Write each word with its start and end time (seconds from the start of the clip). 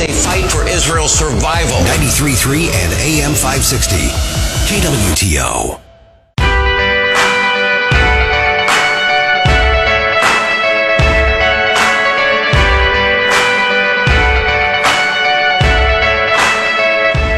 a 0.00 0.08
fight 0.08 0.50
for 0.50 0.66
Israel's 0.66 1.12
survival. 1.12 1.76
93.3 2.00 2.72
and 2.72 2.92
AM 3.00 3.34
560. 3.34 3.96
KWTO. 4.66 5.80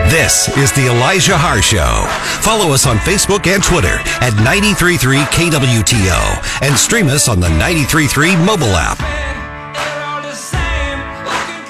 This 0.09 0.55
is 0.59 0.71
the 0.73 0.89
Elijah 0.89 1.37
Haahr 1.37 1.63
Show. 1.63 2.05
Follow 2.43 2.75
us 2.75 2.87
on 2.87 2.99
Facebook 2.99 3.47
and 3.47 3.63
Twitter 3.63 3.99
at 4.21 4.35
933 4.37 5.19
KWTO 5.19 6.63
and 6.63 6.77
stream 6.77 7.09
us 7.09 7.29
on 7.29 7.41
the 7.41 7.49
933 7.49 8.37
mobile 8.37 8.77
app. 8.77 9.32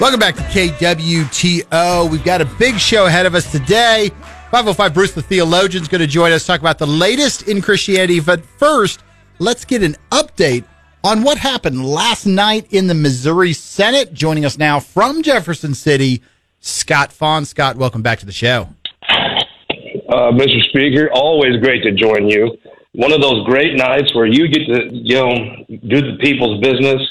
Welcome 0.03 0.19
back 0.19 0.35
to 0.35 0.41
KWTO. 0.41 2.11
We've 2.11 2.25
got 2.25 2.41
a 2.41 2.45
big 2.59 2.77
show 2.77 3.05
ahead 3.05 3.25
of 3.25 3.35
us 3.35 3.49
today. 3.49 4.09
505 4.51 4.93
Bruce 4.93 5.13
the 5.13 5.21
Theologian 5.21 5.81
is 5.81 5.87
going 5.87 6.01
to 6.01 6.07
join 6.07 6.33
us, 6.33 6.45
talk 6.45 6.59
about 6.59 6.77
the 6.77 6.85
latest 6.85 7.47
in 7.47 7.61
Christianity. 7.61 8.19
But 8.19 8.43
first, 8.43 9.01
let's 9.39 9.63
get 9.63 9.81
an 9.81 9.95
update 10.11 10.65
on 11.05 11.23
what 11.23 11.37
happened 11.37 11.85
last 11.85 12.25
night 12.25 12.67
in 12.71 12.87
the 12.87 12.93
Missouri 12.93 13.53
Senate. 13.53 14.13
Joining 14.13 14.43
us 14.43 14.57
now 14.57 14.81
from 14.81 15.23
Jefferson 15.23 15.73
City, 15.73 16.21
Scott 16.59 17.13
Faughn. 17.13 17.45
Scott, 17.45 17.77
welcome 17.77 18.01
back 18.01 18.19
to 18.19 18.25
the 18.25 18.33
show. 18.33 18.67
Uh, 19.07 20.33
Mr. 20.33 20.61
Speaker, 20.67 21.09
always 21.13 21.61
great 21.61 21.81
to 21.83 21.93
join 21.93 22.27
you. 22.27 22.57
One 22.91 23.13
of 23.13 23.21
those 23.21 23.45
great 23.45 23.77
nights 23.77 24.13
where 24.13 24.25
you 24.25 24.49
get 24.49 24.67
to, 24.67 24.89
you 24.91 25.15
know, 25.15 25.65
do 25.69 26.01
the 26.01 26.17
people's 26.19 26.59
business, 26.59 27.01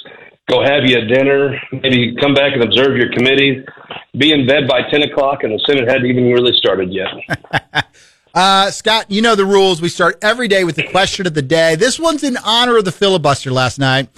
go 0.48 0.62
have 0.62 0.84
you 0.84 0.98
a 0.98 1.06
dinner, 1.06 1.58
maybe 1.72 2.14
come 2.20 2.34
back 2.34 2.52
and 2.54 2.62
observe 2.62 2.96
your 2.96 3.10
committee, 3.12 3.64
be 4.16 4.32
in 4.32 4.46
bed 4.46 4.68
by 4.68 4.82
10 4.90 5.02
o'clock, 5.02 5.42
and 5.42 5.52
the 5.52 5.62
Senate 5.66 5.88
hadn't 5.88 6.06
even 6.06 6.32
really 6.32 6.52
started 6.56 6.92
yet. 6.92 7.84
uh, 8.34 8.70
Scott, 8.70 9.10
you 9.10 9.22
know 9.22 9.34
the 9.34 9.46
rules. 9.46 9.80
We 9.80 9.88
start 9.88 10.18
every 10.22 10.48
day 10.48 10.64
with 10.64 10.76
the 10.76 10.88
question 10.88 11.26
of 11.26 11.34
the 11.34 11.42
day. 11.42 11.76
This 11.76 11.98
one's 11.98 12.22
in 12.22 12.36
honor 12.38 12.76
of 12.76 12.84
the 12.84 12.92
filibuster 12.92 13.50
last 13.50 13.78
night. 13.78 14.08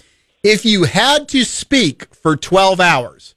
If 0.42 0.64
you 0.64 0.84
had 0.84 1.28
to 1.31 1.44
speak 1.44 2.14
for 2.14 2.36
12 2.36 2.81
hours, 2.81 3.34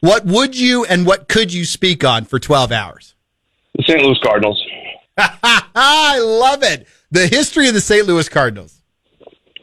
what 0.00 0.24
would 0.24 0.58
you 0.58 0.84
and 0.84 1.06
what 1.06 1.28
could 1.28 1.52
you 1.52 1.64
speak 1.64 2.04
on 2.04 2.24
for 2.24 2.38
12 2.38 2.72
hours? 2.72 3.14
The 3.76 3.84
St. 3.84 4.02
Louis 4.02 4.18
Cardinals. 4.22 4.64
I 5.18 6.18
love 6.18 6.62
it. 6.62 6.86
The 7.10 7.26
history 7.26 7.68
of 7.68 7.74
the 7.74 7.80
St. 7.80 8.06
Louis 8.06 8.28
Cardinals. 8.28 8.80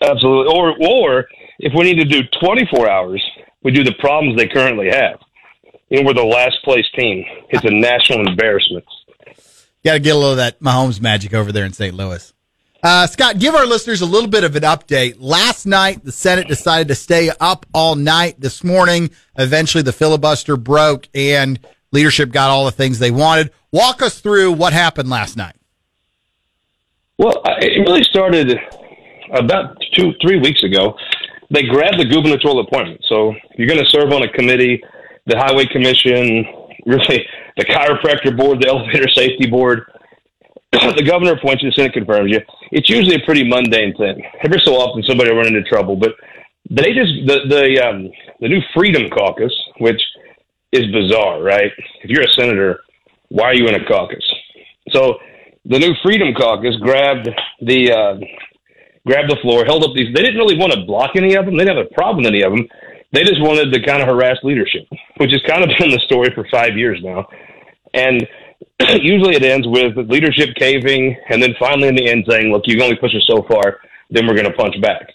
Absolutely. 0.01 0.53
Or, 0.53 0.75
or 0.81 1.25
if 1.59 1.73
we 1.75 1.83
need 1.83 1.95
to 1.95 2.05
do 2.05 2.21
24 2.41 2.89
hours, 2.89 3.23
we 3.63 3.71
do 3.71 3.83
the 3.83 3.95
problems 3.99 4.37
they 4.37 4.47
currently 4.47 4.89
have. 4.89 5.19
You 5.89 6.01
know, 6.01 6.07
we're 6.07 6.13
the 6.13 6.23
last 6.23 6.57
place 6.63 6.85
team. 6.97 7.23
It's 7.49 7.63
a 7.63 7.71
national 7.71 8.27
embarrassment. 8.27 8.85
Got 9.83 9.93
to 9.93 9.99
get 9.99 10.15
a 10.15 10.15
little 10.15 10.31
of 10.31 10.37
that 10.37 10.59
Mahomes 10.59 10.99
magic 10.99 11.33
over 11.33 11.51
there 11.51 11.65
in 11.65 11.73
St. 11.73 11.93
Louis. 11.93 12.33
Uh, 12.81 13.07
Scott, 13.07 13.39
give 13.39 13.55
our 13.55 13.65
listeners 13.65 14.01
a 14.01 14.05
little 14.05 14.29
bit 14.29 14.43
of 14.43 14.55
an 14.55 14.63
update. 14.63 15.15
Last 15.17 15.65
night, 15.65 16.03
the 16.03 16.11
Senate 16.11 16.47
decided 16.47 16.87
to 16.89 16.95
stay 16.95 17.31
up 17.39 17.65
all 17.73 17.95
night. 17.95 18.39
This 18.39 18.63
morning, 18.63 19.09
eventually 19.37 19.81
the 19.81 19.93
filibuster 19.93 20.57
broke 20.57 21.07
and 21.15 21.59
leadership 21.91 22.31
got 22.31 22.49
all 22.49 22.65
the 22.65 22.71
things 22.71 22.99
they 22.99 23.11
wanted. 23.11 23.51
Walk 23.71 24.01
us 24.01 24.19
through 24.19 24.51
what 24.51 24.73
happened 24.73 25.09
last 25.09 25.35
night. 25.35 25.55
Well, 27.17 27.41
it 27.59 27.87
really 27.87 28.03
started 28.03 28.55
about 29.33 29.77
two, 29.93 30.13
three 30.21 30.39
weeks 30.39 30.63
ago. 30.63 30.95
They 31.51 31.63
grabbed 31.63 31.99
the 31.99 32.05
gubernatorial 32.05 32.61
appointment. 32.61 33.01
So 33.07 33.33
you're 33.57 33.67
going 33.67 33.83
to 33.83 33.89
serve 33.89 34.11
on 34.11 34.23
a 34.23 34.31
committee, 34.31 34.81
the 35.25 35.37
Highway 35.37 35.65
Commission, 35.65 36.45
really 36.85 37.25
the 37.57 37.65
chiropractor 37.65 38.35
board, 38.35 38.61
the 38.61 38.67
elevator 38.67 39.09
safety 39.09 39.47
board 39.47 39.85
the 40.95 41.03
governor 41.03 41.33
appoints 41.33 41.63
you, 41.63 41.69
the 41.69 41.75
Senate 41.75 41.93
confirms 41.93 42.31
you. 42.31 42.39
It's 42.71 42.89
usually 42.89 43.15
a 43.15 43.25
pretty 43.25 43.47
mundane 43.47 43.95
thing. 43.95 44.21
Every 44.43 44.59
so 44.63 44.73
often, 44.73 45.03
somebody 45.03 45.29
will 45.29 45.37
run 45.37 45.47
into 45.47 45.63
trouble, 45.63 45.95
but 45.95 46.15
they 46.69 46.93
just 46.93 47.13
the 47.25 47.41
the 47.47 47.87
um, 47.87 48.09
the 48.41 48.49
new 48.49 48.61
Freedom 48.73 49.09
Caucus, 49.09 49.53
which 49.79 50.01
is 50.71 50.91
bizarre, 50.91 51.41
right? 51.41 51.71
If 52.01 52.09
you're 52.09 52.23
a 52.23 52.31
senator, 52.31 52.81
why 53.29 53.45
are 53.45 53.53
you 53.53 53.67
in 53.67 53.75
a 53.75 53.85
caucus? 53.85 54.23
So 54.89 55.15
the 55.63 55.79
new 55.79 55.93
Freedom 56.03 56.33
Caucus 56.33 56.75
grabbed 56.77 57.29
the 57.61 57.91
uh, 57.91 58.15
grabbed 59.05 59.31
the 59.31 59.37
floor, 59.41 59.65
held 59.65 59.83
up 59.83 59.93
these. 59.95 60.13
They 60.13 60.21
didn't 60.21 60.37
really 60.37 60.57
want 60.57 60.73
to 60.73 60.85
block 60.85 61.11
any 61.15 61.35
of 61.35 61.45
them. 61.45 61.57
They 61.57 61.65
didn't 61.65 61.77
have 61.77 61.87
a 61.91 61.93
problem 61.93 62.23
with 62.23 62.27
any 62.27 62.43
of 62.43 62.51
them. 62.51 62.67
They 63.11 63.23
just 63.23 63.41
wanted 63.41 63.71
to 63.71 63.85
kind 63.85 64.01
of 64.01 64.07
harass 64.07 64.37
leadership, 64.43 64.87
which 65.17 65.31
has 65.31 65.41
kind 65.47 65.63
of 65.63 65.69
been 65.77 65.91
the 65.91 66.01
story 66.05 66.29
for 66.33 66.45
five 66.51 66.77
years 66.77 66.99
now. 67.03 67.27
And 67.93 68.27
usually 69.01 69.35
it 69.35 69.43
ends 69.43 69.67
with 69.67 69.95
leadership 70.09 70.49
caving, 70.59 71.15
and 71.29 71.41
then 71.41 71.55
finally 71.59 71.87
in 71.87 71.95
the 71.95 72.09
end 72.09 72.25
saying, 72.29 72.51
"Look, 72.51 72.63
you 72.65 72.75
can 72.75 72.83
only 72.83 72.97
push 72.97 73.15
us 73.15 73.25
so 73.27 73.43
far, 73.47 73.79
then 74.09 74.27
we're 74.27 74.35
going 74.35 74.51
to 74.51 74.57
punch 74.57 74.75
back," 74.81 75.07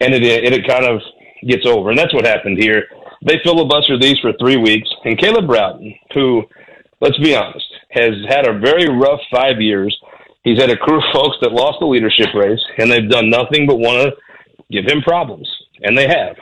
and 0.00 0.14
it 0.14 0.22
it, 0.22 0.52
it 0.52 0.66
kind 0.66 0.84
of 0.84 1.00
gets 1.46 1.66
over, 1.66 1.90
and 1.90 1.98
that's 1.98 2.14
what 2.14 2.26
happened 2.26 2.58
here. 2.58 2.84
They 3.24 3.36
filibustered 3.38 4.00
these 4.00 4.18
for 4.20 4.32
three 4.38 4.56
weeks, 4.56 4.88
and 5.04 5.18
Caleb 5.18 5.48
Rowden, 5.48 5.94
who, 6.12 6.42
let's 7.00 7.18
be 7.18 7.36
honest, 7.36 7.66
has 7.90 8.14
had 8.28 8.48
a 8.48 8.58
very 8.58 8.88
rough 8.88 9.20
five 9.30 9.60
years. 9.60 9.96
He's 10.44 10.60
had 10.60 10.70
a 10.70 10.76
crew 10.76 10.98
of 10.98 11.04
folks 11.12 11.36
that 11.40 11.52
lost 11.52 11.78
the 11.80 11.86
leadership 11.86 12.34
race, 12.34 12.62
and 12.78 12.90
they've 12.90 13.08
done 13.08 13.30
nothing 13.30 13.66
but 13.66 13.78
want 13.78 14.02
to 14.02 14.16
give 14.70 14.84
him 14.84 15.02
problems, 15.02 15.48
and 15.82 15.96
they 15.96 16.08
have. 16.08 16.36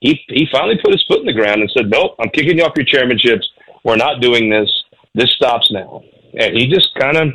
He 0.00 0.20
he 0.28 0.46
finally 0.52 0.78
put 0.82 0.92
his 0.92 1.04
foot 1.08 1.20
in 1.20 1.26
the 1.26 1.32
ground 1.32 1.60
and 1.60 1.70
said, 1.76 1.90
"Nope, 1.90 2.16
I'm 2.20 2.30
kicking 2.30 2.58
you 2.58 2.64
off 2.64 2.76
your 2.76 2.86
chairmanships. 2.86 3.44
We're 3.84 3.96
not 3.96 4.20
doing 4.20 4.48
this 4.48 4.70
this 5.14 5.30
stops 5.32 5.70
now. 5.70 6.02
And 6.38 6.56
he 6.56 6.66
just 6.66 6.94
kind 6.98 7.16
of, 7.16 7.28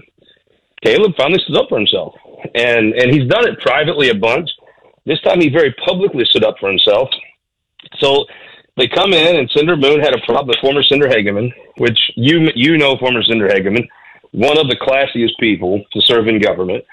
Caleb 0.83 1.13
finally 1.17 1.39
stood 1.43 1.57
up 1.57 1.69
for 1.69 1.77
himself. 1.77 2.15
And, 2.55 2.93
and 2.93 3.13
he's 3.13 3.29
done 3.29 3.47
it 3.47 3.59
privately 3.59 4.09
a 4.09 4.15
bunch. 4.15 4.49
This 5.05 5.21
time 5.21 5.39
he 5.39 5.49
very 5.49 5.73
publicly 5.85 6.25
stood 6.25 6.43
up 6.43 6.55
for 6.59 6.69
himself. 6.69 7.09
So 7.99 8.25
they 8.75 8.87
come 8.87 9.13
in, 9.13 9.37
and 9.37 9.49
Senator 9.51 9.77
Moon 9.77 9.99
had 10.01 10.13
a 10.13 10.25
problem 10.25 10.47
with 10.47 10.59
former 10.59 10.83
Senator 10.83 11.09
Hegeman, 11.09 11.51
which 11.77 11.99
you, 12.15 12.49
you 12.55 12.77
know 12.77 12.97
former 12.97 13.23
Senator 13.23 13.47
Hegeman, 13.47 13.87
one 14.31 14.57
of 14.57 14.67
the 14.67 14.75
classiest 14.75 15.37
people 15.39 15.83
to 15.93 16.01
serve 16.01 16.27
in 16.27 16.39
government, 16.39 16.83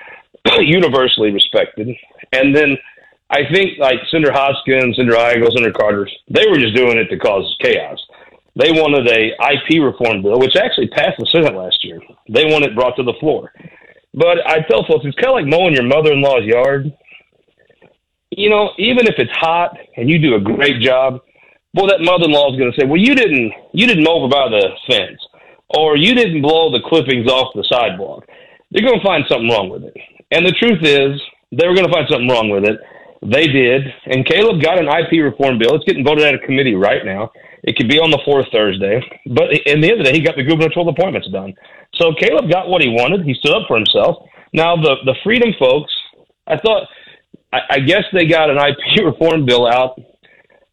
universally 0.59 1.31
respected. 1.31 1.89
And 2.33 2.55
then 2.55 2.77
I 3.31 3.41
think 3.53 3.79
like 3.79 3.99
Senator 4.11 4.33
Hoskins, 4.33 4.97
Senator 4.97 5.17
Eigel, 5.17 5.53
Senator 5.53 5.73
Carter, 5.73 6.09
they 6.29 6.47
were 6.49 6.59
just 6.59 6.75
doing 6.75 6.99
it 6.99 7.09
to 7.09 7.19
cause 7.19 7.57
chaos. 7.61 7.99
They 8.57 8.71
wanted 8.71 9.09
a 9.09 9.35
IP 9.53 9.83
reform 9.83 10.23
bill, 10.23 10.39
which 10.39 10.57
actually 10.57 10.89
passed 10.89 11.19
the 11.19 11.27
Senate 11.33 11.55
last 11.55 11.85
year. 11.85 12.01
They 12.29 12.45
want 12.45 12.65
it 12.65 12.75
brought 12.75 12.97
to 12.97 13.03
the 13.03 13.15
floor. 13.19 13.53
But 14.15 14.47
I 14.47 14.61
tell 14.61 14.85
folks, 14.87 15.05
it's 15.05 15.17
kind 15.17 15.35
of 15.35 15.43
like 15.43 15.47
mowing 15.47 15.75
your 15.75 15.83
mother-in-law's 15.83 16.45
yard. 16.45 16.93
You 18.31 18.51
know, 18.51 18.71
even 18.79 19.09
if 19.09 19.15
it's 19.19 19.33
hot 19.33 19.77
and 19.97 20.09
you 20.09 20.19
do 20.21 20.37
a 20.37 20.41
great 20.41 20.81
job, 20.81 21.21
well, 21.75 21.89
that 21.89 22.01
mother-in-law 22.01 22.53
is 22.53 22.59
going 22.59 22.71
to 22.71 22.81
say, 22.81 22.87
"Well, 22.87 23.01
you 23.01 23.17
didn't, 23.17 23.53
you 23.73 23.89
didn't 23.89 24.05
mow 24.05 24.23
over 24.23 24.29
by 24.29 24.49
the 24.49 24.71
fence, 24.87 25.19
or 25.69 25.97
you 25.97 26.15
didn't 26.15 26.43
blow 26.43 26.71
the 26.71 26.83
clippings 26.87 27.31
off 27.31 27.55
the 27.55 27.65
sidewalk." 27.71 28.25
They're 28.71 28.87
going 28.87 28.99
to 28.99 29.07
find 29.07 29.25
something 29.29 29.49
wrong 29.49 29.71
with 29.71 29.85
it. 29.85 29.95
And 30.33 30.45
the 30.45 30.53
truth 30.59 30.83
is, 30.83 31.21
they 31.53 31.67
were 31.69 31.75
going 31.75 31.87
to 31.87 31.93
find 31.93 32.07
something 32.11 32.29
wrong 32.29 32.51
with 32.51 32.65
it. 32.65 32.81
They 33.23 33.47
did, 33.47 33.83
and 34.07 34.27
Caleb 34.27 34.61
got 34.61 34.79
an 34.79 34.89
IP 34.89 35.23
reform 35.23 35.59
bill. 35.59 35.77
It's 35.77 35.85
getting 35.85 36.05
voted 36.05 36.25
out 36.25 36.35
of 36.35 36.43
committee 36.43 36.75
right 36.75 37.05
now. 37.05 37.31
It 37.63 37.77
could 37.77 37.89
be 37.89 37.99
on 37.99 38.11
the 38.11 38.21
fourth 38.25 38.45
Thursday, 38.53 39.01
but 39.25 39.49
in 39.65 39.81
the 39.81 39.89
end 39.89 40.01
of 40.01 40.05
the 40.05 40.13
day, 40.13 40.13
he 40.13 40.21
got 40.21 40.37
the 40.37 40.43
gubernatorial 40.43 40.91
appointments 40.91 41.29
done. 41.33 41.55
So 41.95 42.13
Caleb 42.21 42.51
got 42.51 42.69
what 42.69 42.83
he 42.83 42.89
wanted. 42.89 43.25
He 43.25 43.33
stood 43.33 43.57
up 43.57 43.65
for 43.67 43.77
himself. 43.77 44.29
Now 44.53 44.77
the 44.77 44.97
the 45.07 45.15
freedom 45.25 45.55
folks, 45.59 45.93
I 46.47 46.59
thought, 46.59 46.87
I, 47.53 47.61
I 47.71 47.79
guess 47.81 48.05
they 48.13 48.27
got 48.27 48.51
an 48.51 48.59
IP 48.59 49.05
reform 49.05 49.47
bill 49.47 49.67
out 49.67 49.99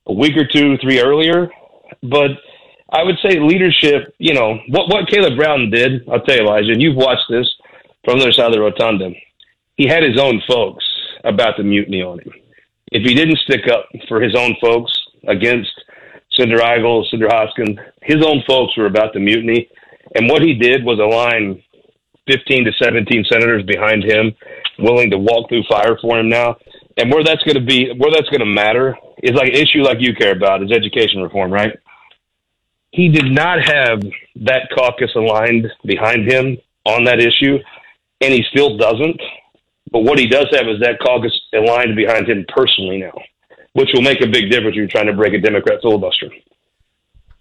a 0.07 0.13
week 0.13 0.35
or 0.35 0.45
two, 0.45 0.77
three 0.79 0.99
earlier, 0.99 1.49
but 2.03 2.31
I 2.91 3.03
would 3.03 3.17
say 3.23 3.39
leadership. 3.39 4.13
You 4.17 4.33
know 4.33 4.59
what 4.69 4.89
what 4.89 5.07
Caleb 5.09 5.39
Rowden 5.39 5.69
did. 5.69 6.07
I'll 6.09 6.21
tell 6.21 6.35
you, 6.35 6.43
Elijah, 6.43 6.71
and 6.71 6.81
you've 6.81 6.97
watched 6.97 7.29
this 7.29 7.47
from 8.03 8.19
the 8.19 8.25
other 8.25 8.33
side 8.33 8.47
of 8.47 8.53
the 8.53 8.61
rotunda. 8.61 9.11
He 9.75 9.87
had 9.87 10.03
his 10.03 10.19
own 10.19 10.41
folks 10.47 10.85
about 11.23 11.57
the 11.57 11.63
mutiny 11.63 12.01
on 12.01 12.19
him. 12.19 12.33
If 12.91 13.07
he 13.07 13.15
didn't 13.15 13.39
stick 13.39 13.67
up 13.71 13.87
for 14.07 14.21
his 14.21 14.35
own 14.35 14.55
folks 14.61 14.91
against 15.27 15.71
Senator 16.33 16.59
Eigel, 16.59 17.09
Senator 17.09 17.29
Hoskins, 17.31 17.77
his 18.01 18.23
own 18.25 18.43
folks 18.47 18.75
were 18.77 18.87
about 18.87 19.13
the 19.13 19.19
mutiny. 19.19 19.69
And 20.15 20.29
what 20.29 20.41
he 20.41 20.55
did 20.55 20.83
was 20.83 20.99
align 20.99 21.63
15 22.27 22.65
to 22.65 22.71
17 22.81 23.25
senators 23.29 23.63
behind 23.63 24.03
him, 24.03 24.33
willing 24.79 25.09
to 25.11 25.17
walk 25.17 25.49
through 25.49 25.63
fire 25.69 25.97
for 26.01 26.19
him 26.19 26.29
now. 26.29 26.57
And 26.97 27.11
where 27.11 27.23
that's 27.23 27.43
going 27.43 27.55
to 27.55 27.65
be, 27.65 27.91
where 27.97 28.11
that's 28.11 28.29
going 28.29 28.41
to 28.41 28.45
matter 28.45 28.97
is 29.23 29.31
like 29.31 29.49
an 29.49 29.55
issue 29.55 29.83
like 29.83 29.97
you 30.01 30.13
care 30.13 30.33
about 30.33 30.63
is 30.63 30.71
education 30.71 31.21
reform, 31.21 31.51
right? 31.51 31.77
He 32.91 33.09
did 33.09 33.31
not 33.31 33.61
have 33.63 34.01
that 34.41 34.69
caucus 34.75 35.11
aligned 35.15 35.67
behind 35.85 36.29
him 36.29 36.57
on 36.85 37.05
that 37.05 37.19
issue, 37.19 37.57
and 38.19 38.33
he 38.33 38.43
still 38.51 38.77
doesn't. 38.77 39.21
But 39.91 40.01
what 40.01 40.19
he 40.19 40.27
does 40.27 40.47
have 40.51 40.67
is 40.67 40.79
that 40.81 40.99
caucus 40.99 41.37
aligned 41.53 41.95
behind 41.95 42.29
him 42.29 42.45
personally 42.53 42.99
now 42.99 43.13
which 43.73 43.89
will 43.93 44.01
make 44.01 44.21
a 44.21 44.27
big 44.27 44.49
difference 44.49 44.75
when 44.75 44.75
you're 44.75 44.87
trying 44.87 45.07
to 45.07 45.13
break 45.13 45.33
a 45.33 45.39
Democrat 45.39 45.79
filibuster. 45.81 46.29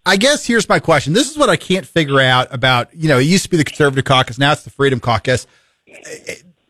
I 0.06 0.16
guess 0.16 0.46
here's 0.46 0.68
my 0.68 0.78
question. 0.78 1.12
This 1.12 1.30
is 1.30 1.36
what 1.36 1.50
I 1.50 1.56
can't 1.56 1.86
figure 1.86 2.20
out 2.20 2.52
about, 2.54 2.94
you 2.94 3.08
know, 3.08 3.18
it 3.18 3.24
used 3.24 3.44
to 3.44 3.50
be 3.50 3.56
the 3.56 3.64
conservative 3.64 4.04
caucus. 4.04 4.38
Now 4.38 4.52
it's 4.52 4.62
the 4.62 4.70
freedom 4.70 5.00
caucus. 5.00 5.46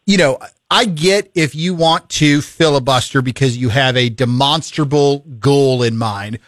You 0.05 0.19
know, 0.19 0.39
I 0.71 0.85
get 0.87 1.31
if 1.35 1.55
you 1.55 1.75
want 1.75 2.09
to 2.11 2.43
filibuster 2.43 3.23
because 3.23 3.57
you 3.57 3.69
have 3.69 3.97
a 3.97 4.09
demonstrable 4.09 5.21
goal 5.39 5.83
in 5.83 5.97
mind, 5.97 6.39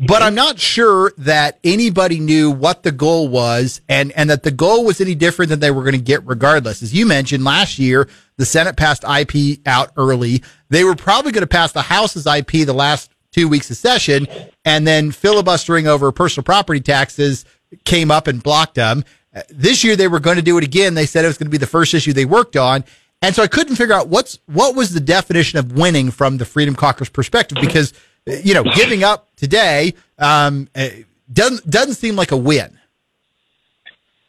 but 0.00 0.22
I'm 0.22 0.34
not 0.34 0.58
sure 0.58 1.12
that 1.18 1.58
anybody 1.64 2.20
knew 2.20 2.50
what 2.50 2.82
the 2.82 2.92
goal 2.92 3.28
was 3.28 3.80
and, 3.88 4.12
and 4.12 4.30
that 4.30 4.42
the 4.42 4.50
goal 4.50 4.84
was 4.84 5.00
any 5.00 5.14
different 5.14 5.48
than 5.48 5.60
they 5.60 5.70
were 5.70 5.82
going 5.82 5.92
to 5.92 5.98
get 5.98 6.26
regardless. 6.26 6.82
As 6.82 6.92
you 6.92 7.06
mentioned 7.06 7.44
last 7.44 7.78
year, 7.78 8.08
the 8.36 8.44
Senate 8.44 8.76
passed 8.76 9.04
IP 9.04 9.60
out 9.66 9.92
early. 9.96 10.42
They 10.68 10.84
were 10.84 10.96
probably 10.96 11.32
going 11.32 11.42
to 11.42 11.46
pass 11.46 11.72
the 11.72 11.82
House's 11.82 12.26
IP 12.26 12.66
the 12.66 12.74
last 12.74 13.10
two 13.32 13.48
weeks 13.48 13.70
of 13.70 13.76
session, 13.76 14.26
and 14.64 14.86
then 14.86 15.12
filibustering 15.12 15.86
over 15.86 16.10
personal 16.10 16.44
property 16.44 16.80
taxes 16.80 17.44
came 17.84 18.10
up 18.10 18.26
and 18.26 18.42
blocked 18.42 18.74
them. 18.74 19.04
This 19.50 19.84
year 19.84 19.96
they 19.96 20.08
were 20.08 20.20
going 20.20 20.36
to 20.36 20.42
do 20.42 20.56
it 20.56 20.64
again. 20.64 20.94
They 20.94 21.06
said 21.06 21.24
it 21.24 21.28
was 21.28 21.38
going 21.38 21.48
to 21.48 21.50
be 21.50 21.58
the 21.58 21.66
first 21.66 21.92
issue 21.92 22.12
they 22.12 22.24
worked 22.24 22.56
on. 22.56 22.84
And 23.22 23.34
so 23.34 23.42
I 23.42 23.46
couldn't 23.46 23.76
figure 23.76 23.94
out 23.94 24.08
what's 24.08 24.38
what 24.46 24.74
was 24.74 24.92
the 24.92 25.00
definition 25.00 25.58
of 25.58 25.72
winning 25.72 26.10
from 26.10 26.38
the 26.38 26.44
Freedom 26.44 26.74
Caucus 26.74 27.08
perspective 27.08 27.58
because 27.60 27.92
you 28.26 28.54
know 28.54 28.64
giving 28.64 29.04
up 29.04 29.28
today 29.36 29.94
um, 30.18 30.68
uh, 30.74 30.88
doesn't 31.32 31.68
doesn't 31.68 31.94
seem 31.94 32.16
like 32.16 32.32
a 32.32 32.36
win. 32.36 32.78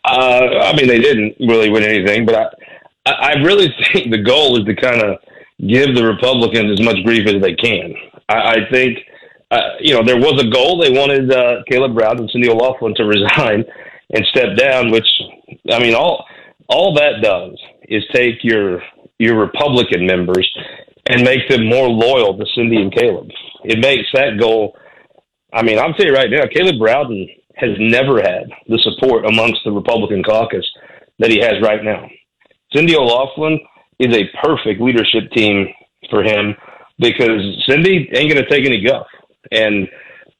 Uh, 0.06 0.62
I 0.64 0.76
mean, 0.76 0.88
they 0.88 1.00
didn't 1.00 1.36
really 1.40 1.70
win 1.70 1.84
anything, 1.84 2.26
but 2.26 2.54
I 3.06 3.12
I 3.12 3.32
really 3.44 3.68
think 3.94 4.12
the 4.12 4.22
goal 4.22 4.58
is 4.60 4.66
to 4.66 4.76
kind 4.76 5.02
of 5.02 5.18
give 5.60 5.96
the 5.96 6.06
Republicans 6.06 6.80
as 6.80 6.86
much 6.86 6.98
grief 7.04 7.28
as 7.28 7.42
they 7.42 7.56
can. 7.56 7.94
I, 8.30 8.36
I 8.36 8.58
think, 8.72 9.00
uh, 9.50 9.70
you 9.80 9.94
know, 9.94 10.04
there 10.04 10.20
was 10.20 10.42
a 10.42 10.50
goal. 10.50 10.80
They 10.80 10.92
wanted 10.92 11.32
uh, 11.32 11.64
Caleb 11.70 11.98
Rowden 11.98 12.22
and 12.22 12.30
Cindy 12.32 12.50
Laughlin 12.50 12.94
to 12.96 13.04
resign 13.06 13.64
and 14.14 14.26
step 14.28 14.56
down, 14.58 14.92
which, 14.92 15.08
I 15.72 15.80
mean, 15.80 15.96
all 15.96 16.26
all 16.70 16.94
that 16.96 17.22
does 17.22 17.58
is 17.84 18.04
take 18.14 18.44
your 18.44 18.82
your 19.20 19.40
Republican 19.40 20.06
members 20.06 20.48
and 21.10 21.24
make 21.24 21.48
them 21.50 21.66
more 21.66 21.88
loyal 21.88 22.38
to 22.38 22.46
Cindy 22.56 22.78
and 22.78 22.94
Caleb. 22.94 23.30
It 23.68 23.80
makes 23.80 24.08
that 24.14 24.40
goal. 24.40 24.78
I 25.54 25.62
mean, 25.62 25.78
I'm 25.78 25.94
tell 25.94 26.06
you 26.06 26.14
right 26.14 26.30
now, 26.30 26.46
Caleb 26.52 26.82
Rowden 26.82 27.28
has 27.56 27.72
never 27.80 28.22
had 28.22 28.50
the 28.68 28.80
support 28.80 29.26
amongst 29.26 29.60
the 29.66 29.72
Republican 29.72 30.24
caucus 30.24 30.66
that 31.20 31.32
he 31.32 31.40
has 31.40 31.56
right 31.62 31.84
now. 31.84 32.08
Cindy 32.74 32.96
O'Laughlin 32.96 33.60
is 34.00 34.16
a 34.16 34.30
perfect 34.42 34.80
leadership 34.80 35.32
team 35.32 35.68
for 36.10 36.24
him 36.24 36.56
because 37.00 37.42
Cindy 37.68 38.10
ain't 38.16 38.32
going 38.32 38.44
to 38.44 38.50
take 38.50 38.66
any 38.66 38.82
guff. 38.84 39.08
And 39.52 39.88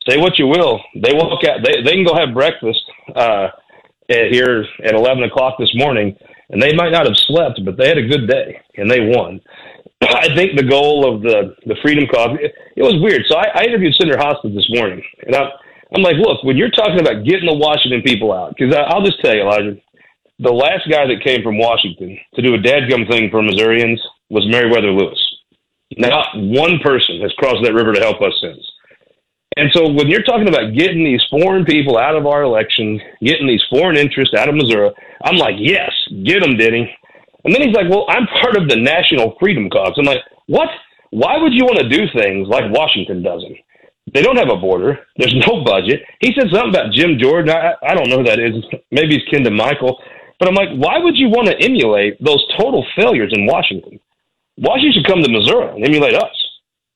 say 0.08 0.18
what 0.18 0.38
you 0.38 0.48
will, 0.48 0.80
they 0.96 1.14
walk 1.14 1.44
out. 1.46 1.60
They 1.64 1.82
they 1.84 1.92
can 1.92 2.06
go 2.06 2.16
have 2.16 2.34
breakfast 2.34 2.82
uh, 3.16 3.48
at, 4.10 4.32
here 4.32 4.66
at 4.84 4.94
eleven 4.94 5.24
o'clock 5.24 5.56
this 5.60 5.74
morning, 5.76 6.16
and 6.50 6.62
they 6.62 6.74
might 6.74 6.92
not 6.92 7.06
have 7.06 7.18
slept, 7.18 7.60
but 7.66 7.78
they 7.78 7.88
had 7.88 7.98
a 7.98 8.08
good 8.08 8.28
day 8.28 8.62
and 8.76 8.90
they 8.90 9.02
won. 9.02 9.40
I 10.02 10.34
think 10.36 10.58
the 10.58 10.68
goal 10.68 11.08
of 11.08 11.22
the 11.22 11.56
the 11.66 11.76
Freedom 11.82 12.06
Caucus 12.12 12.40
it, 12.42 12.82
was 12.82 13.02
weird. 13.02 13.24
So 13.28 13.38
I, 13.38 13.62
I 13.62 13.64
interviewed 13.64 13.96
Senator 13.96 14.18
Hostetler 14.18 14.56
this 14.56 14.70
morning, 14.70 15.04
and 15.26 15.36
I'm 15.36 15.50
I'm 15.96 16.02
like, 16.02 16.16
look, 16.18 16.44
when 16.44 16.58
you're 16.58 16.72
talking 16.72 17.00
about 17.00 17.24
getting 17.24 17.48
the 17.48 17.56
Washington 17.56 18.02
people 18.02 18.34
out, 18.34 18.54
because 18.58 18.76
I'll 18.76 19.04
just 19.04 19.22
tell 19.22 19.34
you, 19.34 19.42
Elijah, 19.42 19.78
the 20.40 20.52
last 20.52 20.90
guy 20.90 21.08
that 21.08 21.24
came 21.24 21.42
from 21.42 21.58
Washington 21.58 22.18
to 22.36 22.42
do 22.42 22.54
a 22.54 22.58
dadgum 22.58 23.10
thing 23.10 23.30
for 23.32 23.42
Missourians 23.42 24.02
was 24.30 24.46
Meriwether 24.50 24.92
Lewis. 24.92 25.20
Not 25.98 26.28
one 26.36 26.80
person 26.84 27.22
has 27.22 27.32
crossed 27.40 27.64
that 27.64 27.74
river 27.74 27.94
to 27.94 28.02
help 28.02 28.22
us 28.22 28.34
since. 28.42 28.60
And 29.56 29.72
so 29.74 29.90
when 29.90 30.08
you're 30.08 30.24
talking 30.24 30.48
about 30.48 30.76
getting 30.76 31.04
these 31.04 31.24
foreign 31.32 31.66
people 31.66 31.98
out 31.98 32.16
of 32.16 32.28
our 32.28 32.44
election, 32.44 33.02
getting 33.24 33.48
these 33.48 33.64
foreign 33.72 33.98
interests 33.98 34.36
out 34.36 34.50
of 34.50 34.56
Missouri, 34.56 34.92
I'm 35.24 35.38
like, 35.38 35.56
yes, 35.58 35.92
get 36.24 36.42
them, 36.42 36.58
Denny. 36.58 36.96
And 37.48 37.56
then 37.56 37.64
he's 37.64 37.76
like, 37.76 37.88
well, 37.90 38.04
I'm 38.10 38.28
part 38.44 38.58
of 38.58 38.68
the 38.68 38.76
National 38.76 39.38
Freedom 39.40 39.70
Caucus. 39.70 39.96
I'm 39.98 40.04
like, 40.04 40.20
what? 40.48 40.68
Why 41.12 41.38
would 41.38 41.54
you 41.54 41.64
want 41.64 41.80
to 41.80 41.88
do 41.88 42.04
things 42.12 42.50
like 42.50 42.68
Washington 42.76 43.24
doesn't? 43.24 43.56
They 44.14 44.22
don't 44.22 44.36
have 44.36 44.52
a 44.52 44.60
border. 44.60 45.00
There's 45.16 45.36
no 45.48 45.64
budget. 45.64 46.04
He 46.20 46.36
said 46.36 46.52
something 46.52 46.76
about 46.76 46.92
Jim 46.92 47.18
Jordan. 47.18 47.56
I, 47.56 47.72
I 47.82 47.96
don't 47.96 48.10
know 48.10 48.18
who 48.18 48.26
that 48.26 48.40
is. 48.40 48.52
Maybe 48.92 49.16
he's 49.16 49.24
kin 49.32 49.46
to 49.46 49.52
Michael. 49.52 49.98
But 50.40 50.50
I'm 50.50 50.56
like, 50.56 50.76
why 50.76 51.00
would 51.00 51.16
you 51.16 51.30
want 51.30 51.48
to 51.48 51.58
emulate 51.64 52.22
those 52.22 52.44
total 52.60 52.86
failures 52.98 53.32
in 53.34 53.46
Washington? 53.46 53.98
Washington 54.58 54.94
should 54.94 55.08
come 55.08 55.24
to 55.24 55.32
Missouri 55.32 55.76
and 55.76 55.86
emulate 55.86 56.16
us. 56.16 56.36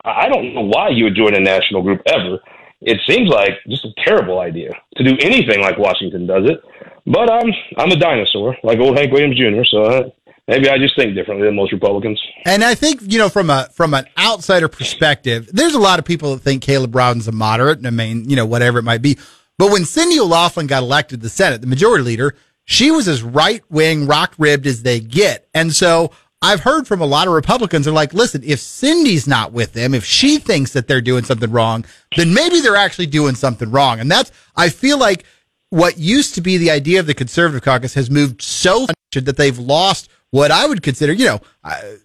I 0.04 0.28
don't 0.28 0.54
know 0.54 0.68
why 0.68 0.90
you 0.90 1.06
would 1.06 1.16
join 1.16 1.34
a 1.34 1.40
national 1.40 1.82
group 1.82 2.02
ever. 2.08 2.40
It 2.82 3.00
seems 3.08 3.30
like 3.30 3.52
just 3.70 3.86
a 3.86 3.94
terrible 4.04 4.40
idea 4.40 4.72
to 4.98 5.04
do 5.04 5.16
anything 5.22 5.62
like 5.62 5.78
Washington 5.78 6.26
does 6.28 6.50
it. 6.50 6.60
But 7.06 7.32
I'm 7.32 7.52
I'm 7.78 7.92
a 7.92 7.96
dinosaur, 7.96 8.58
like 8.64 8.80
old 8.80 8.98
Hank 8.98 9.12
Williams 9.12 9.38
Jr. 9.38 9.64
So 9.66 9.86
I, 9.86 10.12
maybe 10.52 10.70
I 10.70 10.78
just 10.78 10.96
think 10.96 11.16
differently 11.16 11.48
than 11.48 11.56
most 11.56 11.72
Republicans. 11.72 12.22
And 12.46 12.64
I 12.64 12.76
think 12.76 13.02
you 13.02 13.18
know 13.18 13.30
from 13.30 13.50
a 13.50 13.70
from 13.74 13.94
an 13.94 14.06
outsider 14.18 14.68
perspective, 14.68 15.50
there's 15.52 15.74
a 15.74 15.80
lot 15.80 15.98
of 15.98 16.06
people 16.06 16.34
that 16.34 16.42
think 16.42 16.62
Caleb 16.62 16.94
Rowden's 16.94 17.28
a 17.28 17.32
moderate. 17.32 17.78
And 17.78 17.88
I 17.88 17.92
mean, 17.92 18.30
you 18.30 18.36
know, 18.36 18.46
whatever 18.46 18.80
it 18.80 18.84
might 18.84 19.02
be. 19.02 19.18
But 19.58 19.72
when 19.72 19.86
Cindy 19.86 20.20
O'Laughlin 20.20 20.68
got 20.68 20.84
elected 20.84 21.20
to 21.20 21.24
the 21.24 21.30
Senate, 21.30 21.62
the 21.62 21.68
majority 21.68 22.04
leader, 22.04 22.36
she 22.66 22.92
was 22.92 23.08
as 23.08 23.24
right 23.24 23.64
wing, 23.70 24.08
rock 24.08 24.34
ribbed 24.38 24.68
as 24.68 24.84
they 24.84 25.00
get. 25.00 25.48
And 25.54 25.74
so 25.74 26.12
I've 26.42 26.62
heard 26.62 26.88
from 26.88 27.02
a 27.02 27.06
lot 27.06 27.28
of 27.28 27.34
Republicans 27.34 27.88
are 27.88 27.92
like, 27.92 28.14
listen, 28.14 28.42
if 28.44 28.60
Cindy's 28.60 29.28
not 29.28 29.54
with 29.54 29.74
them, 29.74 29.94
if 29.94 30.04
she 30.04 30.40
thinks 30.40 30.74
that 30.74 30.88
they're 30.88 31.02
doing 31.02 31.24
something 31.24 31.52
wrong, 31.52 31.86
then 32.18 32.34
maybe 32.34 32.60
they're 32.60 32.76
actually 32.76 33.06
doing 33.06 33.36
something 33.36 33.70
wrong. 33.70 34.00
And 34.00 34.10
that's, 34.10 34.32
I 34.56 34.70
feel 34.70 34.98
like 34.98 35.26
what 35.70 36.00
used 36.00 36.34
to 36.36 36.42
be 36.42 36.58
the 36.58 36.72
idea 36.72 37.00
of 37.00 37.06
the 37.06 37.14
conservative 37.14 37.62
caucus 37.62 37.94
has 37.94 38.10
moved 38.10 38.42
so 38.42 38.82
much 38.82 38.96
that 39.14 39.38
they've 39.38 39.60
lost 39.60 40.10
what 40.32 40.50
I 40.50 40.66
would 40.66 40.82
consider, 40.82 41.14
you 41.14 41.26
know, 41.26 41.42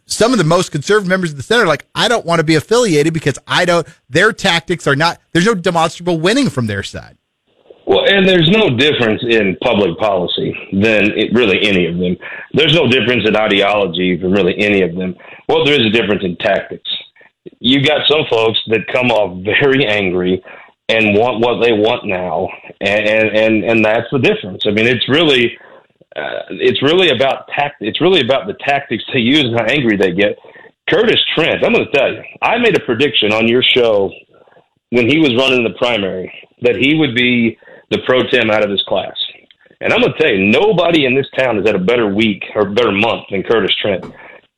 some 0.06 0.32
of 0.32 0.38
the 0.38 0.44
most 0.44 0.72
conservative 0.72 1.08
members 1.08 1.30
of 1.30 1.36
the 1.36 1.42
Senate 1.42 1.62
are 1.62 1.68
like, 1.68 1.86
I 1.94 2.08
don't 2.08 2.26
want 2.26 2.40
to 2.40 2.44
be 2.44 2.56
affiliated 2.56 3.14
because 3.14 3.38
I 3.46 3.64
don't, 3.64 3.86
their 4.10 4.32
tactics 4.32 4.86
are 4.86 4.96
not, 4.96 5.20
there's 5.32 5.46
no 5.46 5.54
demonstrable 5.54 6.18
winning 6.18 6.50
from 6.50 6.66
their 6.66 6.82
side. 6.82 7.16
Well, 7.86 8.04
and 8.04 8.28
there's 8.28 8.50
no 8.50 8.76
difference 8.76 9.22
in 9.22 9.56
public 9.62 9.96
policy 9.98 10.52
than 10.72 11.12
it, 11.16 11.32
really 11.32 11.62
any 11.62 11.86
of 11.86 11.96
them. 11.98 12.16
There's 12.52 12.74
no 12.74 12.88
difference 12.88 13.22
in 13.28 13.36
ideology 13.36 14.20
from 14.20 14.32
really 14.32 14.58
any 14.58 14.82
of 14.82 14.96
them. 14.96 15.14
Well, 15.48 15.64
there 15.64 15.80
is 15.80 15.86
a 15.86 15.90
difference 15.90 16.24
in 16.24 16.36
tactics. 16.36 16.90
You've 17.60 17.86
got 17.86 18.08
some 18.08 18.24
folks 18.28 18.58
that 18.68 18.88
come 18.92 19.12
off 19.12 19.44
very 19.44 19.86
angry 19.86 20.42
and 20.88 21.16
want 21.16 21.40
what 21.40 21.62
they 21.62 21.72
want 21.72 22.06
now, 22.06 22.48
and 22.80 23.08
and 23.08 23.64
and 23.64 23.84
that's 23.84 24.06
the 24.10 24.18
difference. 24.18 24.64
I 24.66 24.70
mean, 24.70 24.86
it's 24.86 25.08
really 25.08 25.56
uh, 26.16 26.42
it's 26.50 26.82
really 26.82 27.10
about 27.10 27.48
tact. 27.48 27.76
It's 27.80 28.00
really 28.00 28.20
about 28.20 28.46
the 28.46 28.54
tactics 28.64 29.04
they 29.12 29.20
use 29.20 29.44
and 29.44 29.54
how 29.58 29.66
angry 29.66 29.96
they 29.96 30.12
get. 30.12 30.38
Curtis 30.88 31.20
Trent, 31.34 31.64
I'm 31.64 31.72
going 31.72 31.84
to 31.84 31.98
tell 31.98 32.12
you, 32.12 32.22
I 32.40 32.58
made 32.58 32.76
a 32.76 32.84
prediction 32.84 33.32
on 33.32 33.48
your 33.48 33.62
show 33.62 34.10
when 34.90 35.08
he 35.08 35.18
was 35.18 35.34
running 35.36 35.64
the 35.64 35.76
primary 35.78 36.32
that 36.62 36.76
he 36.76 36.94
would 36.94 37.14
be 37.14 37.58
the 37.90 37.98
pro 38.06 38.22
tem 38.22 38.50
out 38.50 38.64
of 38.64 38.70
this 38.70 38.82
class. 38.88 39.16
And 39.80 39.92
I'm 39.92 40.00
going 40.00 40.12
to 40.12 40.18
tell 40.18 40.32
you, 40.32 40.50
nobody 40.50 41.04
in 41.04 41.14
this 41.14 41.28
town 41.36 41.56
has 41.56 41.66
had 41.66 41.74
a 41.74 41.84
better 41.84 42.12
week 42.14 42.42
or 42.54 42.70
better 42.70 42.92
month 42.92 43.24
than 43.30 43.42
Curtis 43.42 43.74
Trent. 43.82 44.04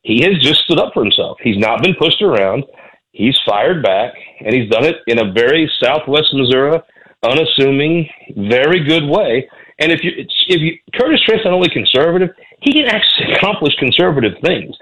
He 0.03 0.23
has 0.23 0.41
just 0.41 0.63
stood 0.63 0.79
up 0.79 0.93
for 0.95 1.03
himself. 1.03 1.39
He's 1.43 1.59
not 1.59 1.83
been 1.83 1.95
pushed 1.99 2.23
around. 2.23 2.65
He's 3.13 3.37
fired 3.45 3.83
back, 3.83 4.13
and 4.45 4.55
he's 4.55 4.71
done 4.71 4.85
it 4.85 4.97
in 5.09 5.19
a 5.19 5.33
very 5.33 5.69
Southwest 5.83 6.29
Missouri, 6.33 6.79
unassuming, 7.25 8.09
very 8.37 8.85
good 8.85 9.05
way. 9.05 9.49
And 9.79 9.93
if 9.93 10.03
you, 10.03 10.11
if 10.17 10.61
you, 10.61 10.79
Curtis 10.99 11.21
Trent's 11.25 11.45
not 11.45 11.55
only 11.55 11.71
conservative, 11.71 12.31
he 12.63 12.73
can 12.73 12.87
actually 12.87 13.33
accomplish 13.37 13.75
conservative 13.79 14.35
things. 14.43 14.75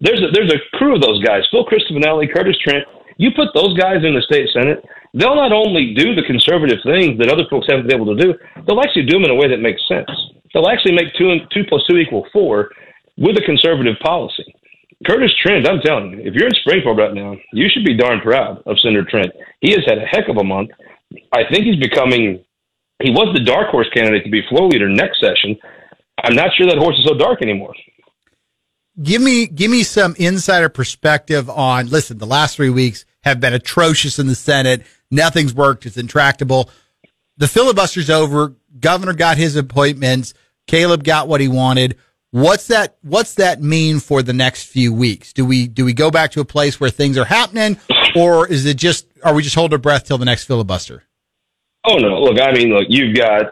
There's 0.00 0.20
a, 0.20 0.30
there's 0.32 0.52
a 0.52 0.76
crew 0.76 0.94
of 0.94 1.02
those 1.02 1.22
guys: 1.22 1.42
Phil 1.50 1.66
Christofanelli, 1.66 2.32
Curtis 2.34 2.56
Trent. 2.62 2.84
You 3.16 3.30
put 3.34 3.54
those 3.54 3.78
guys 3.78 4.02
in 4.02 4.14
the 4.14 4.22
state 4.26 4.50
senate, 4.52 4.82
they'll 5.14 5.38
not 5.38 5.52
only 5.52 5.94
do 5.94 6.14
the 6.14 6.26
conservative 6.26 6.78
things 6.82 7.16
that 7.18 7.30
other 7.30 7.46
folks 7.48 7.66
haven't 7.70 7.86
been 7.86 7.94
able 7.94 8.10
to 8.10 8.20
do, 8.20 8.34
they'll 8.66 8.80
actually 8.80 9.06
do 9.06 9.14
them 9.14 9.24
in 9.24 9.30
a 9.30 9.38
way 9.38 9.46
that 9.46 9.62
makes 9.62 9.86
sense. 9.86 10.10
They'll 10.52 10.68
actually 10.68 10.94
make 10.94 11.14
two 11.14 11.30
and 11.30 11.42
two 11.54 11.62
plus 11.68 11.82
two 11.88 11.96
equal 11.96 12.26
four 12.32 12.70
with 13.16 13.38
a 13.38 13.46
conservative 13.46 13.94
policy. 14.02 14.44
Curtis 15.06 15.32
Trent, 15.42 15.68
I'm 15.68 15.80
telling 15.80 16.12
you, 16.12 16.18
if 16.20 16.34
you're 16.34 16.46
in 16.46 16.54
Springfield 16.62 16.98
right 16.98 17.14
now, 17.14 17.36
you 17.52 17.68
should 17.68 17.84
be 17.84 17.96
darn 17.96 18.20
proud 18.20 18.62
of 18.66 18.78
Senator 18.80 19.06
Trent. 19.08 19.30
He 19.60 19.72
has 19.72 19.84
had 19.86 19.98
a 19.98 20.06
heck 20.06 20.28
of 20.28 20.38
a 20.38 20.44
month. 20.44 20.70
I 21.32 21.42
think 21.50 21.64
he's 21.64 21.78
becoming. 21.78 22.44
He 23.04 23.10
was 23.10 23.34
the 23.34 23.44
dark 23.44 23.68
horse 23.68 23.88
candidate 23.92 24.24
to 24.24 24.30
be 24.30 24.40
floor 24.48 24.66
leader 24.66 24.88
next 24.88 25.20
session. 25.20 25.58
I'm 26.22 26.34
not 26.34 26.52
sure 26.56 26.66
that 26.66 26.78
horse 26.78 26.98
is 26.98 27.04
so 27.04 27.14
dark 27.14 27.42
anymore. 27.42 27.74
Give 29.02 29.20
me 29.20 29.46
give 29.46 29.70
me 29.70 29.82
some 29.82 30.14
insider 30.18 30.70
perspective 30.70 31.50
on. 31.50 31.90
Listen, 31.90 32.16
the 32.16 32.26
last 32.26 32.56
three 32.56 32.70
weeks 32.70 33.04
have 33.22 33.40
been 33.40 33.52
atrocious 33.52 34.18
in 34.18 34.26
the 34.26 34.34
Senate. 34.34 34.86
Nothing's 35.10 35.52
worked. 35.52 35.84
It's 35.84 35.98
intractable. 35.98 36.70
The 37.36 37.46
filibuster's 37.46 38.08
over. 38.08 38.54
Governor 38.80 39.12
got 39.12 39.36
his 39.36 39.54
appointments. 39.54 40.32
Caleb 40.66 41.04
got 41.04 41.28
what 41.28 41.42
he 41.42 41.48
wanted. 41.48 41.98
What's 42.30 42.68
that? 42.68 42.96
What's 43.02 43.34
that 43.34 43.60
mean 43.60 44.00
for 44.00 44.22
the 44.22 44.32
next 44.32 44.64
few 44.64 44.94
weeks? 44.94 45.34
Do 45.34 45.44
we 45.44 45.68
do 45.68 45.84
we 45.84 45.92
go 45.92 46.10
back 46.10 46.30
to 46.30 46.40
a 46.40 46.46
place 46.46 46.80
where 46.80 46.88
things 46.88 47.18
are 47.18 47.26
happening, 47.26 47.78
or 48.16 48.48
is 48.48 48.64
it 48.64 48.78
just 48.78 49.06
are 49.22 49.34
we 49.34 49.42
just 49.42 49.56
hold 49.56 49.74
our 49.74 49.78
breath 49.78 50.04
till 50.04 50.16
the 50.16 50.24
next 50.24 50.44
filibuster? 50.44 51.02
Oh 51.84 51.96
no! 51.98 52.20
Look, 52.20 52.40
I 52.40 52.52
mean, 52.52 52.70
look, 52.70 52.86
you've 52.88 53.16
got 53.16 53.46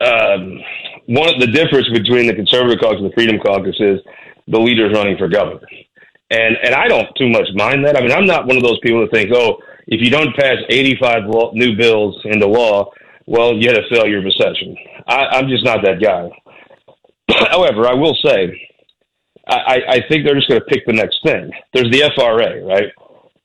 um, 0.00 0.60
one 1.06 1.32
of 1.32 1.40
the 1.40 1.46
difference 1.46 1.88
between 1.90 2.26
the 2.26 2.34
conservative 2.34 2.80
caucus 2.80 3.00
and 3.00 3.10
the 3.10 3.14
freedom 3.14 3.38
caucus 3.38 3.76
is 3.78 4.00
the 4.48 4.58
leaders 4.58 4.92
running 4.94 5.16
for 5.16 5.28
governor, 5.28 5.66
and 6.30 6.56
and 6.62 6.74
I 6.74 6.88
don't 6.88 7.08
too 7.16 7.28
much 7.28 7.48
mind 7.54 7.84
that. 7.86 7.96
I 7.96 8.00
mean, 8.00 8.12
I'm 8.12 8.26
not 8.26 8.46
one 8.46 8.56
of 8.56 8.62
those 8.62 8.78
people 8.82 9.00
that 9.00 9.12
think, 9.12 9.30
oh, 9.32 9.58
if 9.86 10.00
you 10.00 10.10
don't 10.10 10.34
pass 10.36 10.56
85 10.68 11.26
law, 11.26 11.52
new 11.52 11.76
bills 11.76 12.20
into 12.24 12.46
law, 12.46 12.90
well, 13.26 13.54
you 13.54 13.68
had 13.68 13.78
a 13.78 13.88
failure 13.88 14.18
of 14.18 14.26
a 14.26 14.32
session. 14.32 14.76
I, 15.06 15.26
I'm 15.32 15.48
just 15.48 15.64
not 15.64 15.82
that 15.84 16.00
guy. 16.02 16.30
However, 17.50 17.86
I 17.86 17.94
will 17.94 18.16
say, 18.24 18.60
I, 19.46 19.80
I 19.88 20.00
think 20.08 20.24
they're 20.24 20.34
just 20.34 20.48
going 20.48 20.60
to 20.60 20.66
pick 20.66 20.86
the 20.86 20.92
next 20.92 21.22
thing. 21.22 21.50
There's 21.72 21.90
the 21.90 22.10
FRA, 22.14 22.64
right? 22.64 22.92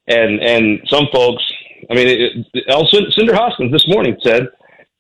And 0.07 0.41
and 0.41 0.79
some 0.87 1.07
folks, 1.13 1.43
I 1.89 1.93
mean, 1.93 2.07
it, 2.07 2.45
it, 2.53 3.13
Senator 3.13 3.35
Hoskins 3.35 3.71
this 3.71 3.87
morning 3.87 4.17
said, 4.23 4.47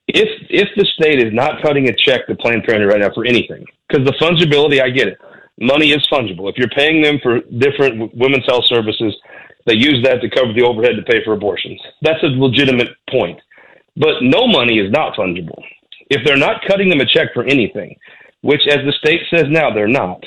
if 0.07 0.29
if 0.49 0.69
the 0.75 0.85
state 0.97 1.21
is 1.21 1.33
not 1.33 1.61
cutting 1.61 1.87
a 1.87 1.93
check 1.93 2.27
to 2.27 2.35
Planned 2.35 2.63
Parenthood 2.63 2.91
right 2.91 3.01
now 3.01 3.13
for 3.13 3.25
anything, 3.25 3.65
because 3.87 4.05
the 4.05 4.13
fungibility, 4.13 4.81
I 4.81 4.89
get 4.89 5.07
it. 5.07 5.17
Money 5.61 5.91
is 5.91 6.07
fungible. 6.11 6.49
If 6.49 6.57
you're 6.57 6.69
paying 6.69 7.01
them 7.01 7.19
for 7.21 7.41
different 7.59 8.15
women's 8.15 8.45
health 8.45 8.65
services, 8.65 9.13
they 9.65 9.75
use 9.75 10.01
that 10.03 10.21
to 10.21 10.29
cover 10.29 10.53
the 10.53 10.63
overhead 10.63 10.95
to 10.95 11.03
pay 11.03 11.23
for 11.23 11.33
abortions. 11.33 11.79
That's 12.01 12.23
a 12.23 12.27
legitimate 12.27 12.89
point. 13.09 13.39
But 13.95 14.21
no 14.21 14.47
money 14.47 14.79
is 14.79 14.89
not 14.91 15.15
fungible. 15.15 15.61
If 16.09 16.25
they're 16.25 16.37
not 16.37 16.63
cutting 16.65 16.89
them 16.89 17.01
a 17.01 17.05
check 17.05 17.33
for 17.33 17.43
anything, 17.43 17.95
which 18.41 18.61
as 18.69 18.77
the 18.85 18.93
state 18.93 19.21
says 19.29 19.45
now 19.49 19.71
they're 19.73 19.87
not, 19.87 20.23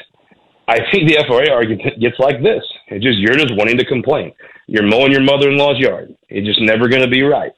I 0.69 0.79
think 0.91 1.09
the 1.09 1.25
FRA 1.27 1.51
argument 1.51 2.01
gets 2.01 2.19
like 2.19 2.43
this. 2.43 2.63
It's 2.89 3.05
just 3.05 3.19
you're 3.19 3.37
just 3.37 3.57
wanting 3.57 3.79
to 3.79 3.85
complain. 3.85 4.33
You're 4.67 4.87
mowing 4.87 5.13
your 5.13 5.23
mother-in-law's 5.23 5.79
yard. 5.79 6.15
It's 6.29 6.47
just 6.47 6.61
never 6.61 6.89
going 6.89 7.03
to 7.03 7.11
be 7.11 7.23
right. 7.23 7.53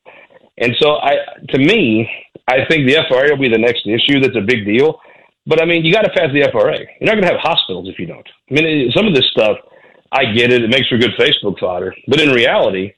And 0.58 0.74
so, 0.80 0.96
I 0.96 1.16
to 1.50 1.58
me, 1.58 2.08
I 2.48 2.64
think 2.68 2.88
the 2.88 3.04
FRA 3.08 3.30
will 3.30 3.42
be 3.42 3.48
the 3.48 3.58
next 3.58 3.86
issue 3.86 4.20
that's 4.20 4.36
a 4.36 4.40
big 4.40 4.64
deal. 4.64 5.00
But 5.46 5.60
I 5.60 5.66
mean, 5.66 5.84
you 5.84 5.92
got 5.92 6.02
to 6.02 6.10
pass 6.10 6.32
the 6.32 6.48
FRA. 6.50 6.78
You're 6.78 7.06
not 7.06 7.20
going 7.20 7.24
to 7.24 7.32
have 7.32 7.40
hospitals 7.40 7.88
if 7.88 7.98
you 7.98 8.06
don't. 8.06 8.26
I 8.50 8.54
mean, 8.54 8.90
some 8.96 9.06
of 9.06 9.14
this 9.14 9.28
stuff, 9.30 9.58
I 10.10 10.32
get 10.32 10.52
it. 10.52 10.62
It 10.62 10.70
makes 10.70 10.88
for 10.88 10.96
good 10.96 11.14
Facebook 11.18 11.58
fodder. 11.58 11.94
But 12.08 12.20
in 12.20 12.30
reality, 12.30 12.92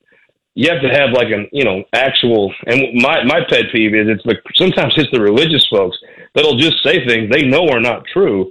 you 0.54 0.70
have 0.70 0.80
to 0.82 0.88
have 0.88 1.10
like 1.10 1.28
an 1.28 1.48
you 1.52 1.64
know 1.64 1.82
actual. 1.92 2.52
And 2.66 3.02
my 3.02 3.24
my 3.24 3.40
pet 3.48 3.66
peeve 3.72 3.94
is 3.94 4.08
it's 4.08 4.24
like 4.26 4.38
sometimes 4.54 4.94
it's 4.96 5.10
the 5.12 5.20
religious 5.20 5.66
folks 5.68 5.98
that'll 6.34 6.56
just 6.56 6.82
say 6.84 7.04
things 7.06 7.30
they 7.30 7.42
know 7.42 7.68
are 7.68 7.80
not 7.80 8.04
true, 8.12 8.50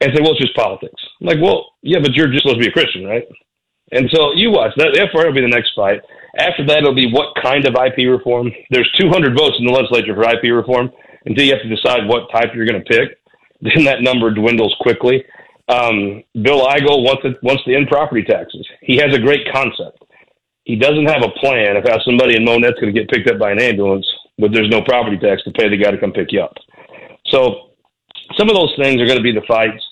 and 0.00 0.12
say, 0.14 0.22
well, 0.22 0.32
it's 0.32 0.40
just 0.40 0.56
politics. 0.56 1.00
I'm 1.20 1.26
like, 1.26 1.42
well, 1.42 1.76
yeah, 1.82 1.98
but 2.00 2.14
you're 2.14 2.28
just 2.28 2.42
supposed 2.42 2.58
to 2.58 2.64
be 2.64 2.68
a 2.68 2.72
Christian, 2.72 3.04
right? 3.04 3.24
And 3.92 4.08
so 4.12 4.32
you 4.32 4.50
watch 4.50 4.72
that. 4.76 4.94
The 4.94 5.08
FRA 5.12 5.26
will 5.26 5.34
be 5.34 5.40
the 5.42 5.48
next 5.48 5.72
fight. 5.74 6.00
After 6.38 6.64
that, 6.66 6.78
it'll 6.78 6.94
be 6.94 7.10
what 7.12 7.34
kind 7.42 7.66
of 7.66 7.74
IP 7.74 8.08
reform. 8.08 8.50
There's 8.70 8.90
200 9.00 9.36
votes 9.36 9.56
in 9.58 9.66
the 9.66 9.72
legislature 9.72 10.14
for 10.14 10.24
IP 10.24 10.54
reform. 10.54 10.90
Until 11.26 11.44
you 11.44 11.52
have 11.52 11.62
to 11.62 11.68
decide 11.68 12.08
what 12.08 12.32
type 12.32 12.54
you're 12.54 12.66
going 12.66 12.82
to 12.82 12.88
pick, 12.88 13.18
then 13.60 13.84
that 13.84 14.00
number 14.00 14.30
dwindles 14.30 14.74
quickly. 14.80 15.24
Um, 15.68 16.24
Bill 16.42 16.66
Eigel 16.66 17.04
wants 17.04 17.22
to, 17.22 17.34
wants 17.42 17.62
to 17.64 17.74
end 17.74 17.88
property 17.88 18.24
taxes. 18.24 18.66
He 18.80 18.96
has 18.96 19.14
a 19.14 19.20
great 19.20 19.46
concept. 19.52 20.02
He 20.64 20.76
doesn't 20.76 21.06
have 21.06 21.22
a 21.22 21.38
plan 21.38 21.76
of 21.76 21.84
how 21.84 22.00
somebody 22.04 22.36
in 22.36 22.44
Monett's 22.44 22.80
going 22.80 22.94
to 22.94 22.98
get 22.98 23.10
picked 23.10 23.28
up 23.28 23.38
by 23.38 23.52
an 23.52 23.60
ambulance, 23.60 24.06
but 24.38 24.52
there's 24.52 24.70
no 24.70 24.82
property 24.82 25.18
tax 25.18 25.42
to 25.44 25.52
pay 25.52 25.68
the 25.68 25.76
guy 25.76 25.90
to 25.90 25.98
come 25.98 26.12
pick 26.12 26.32
you 26.32 26.40
up. 26.40 26.54
So 27.26 27.70
some 28.36 28.48
of 28.48 28.54
those 28.54 28.74
things 28.80 29.00
are 29.00 29.06
going 29.06 29.18
to 29.18 29.22
be 29.22 29.32
the 29.32 29.46
fights 29.46 29.82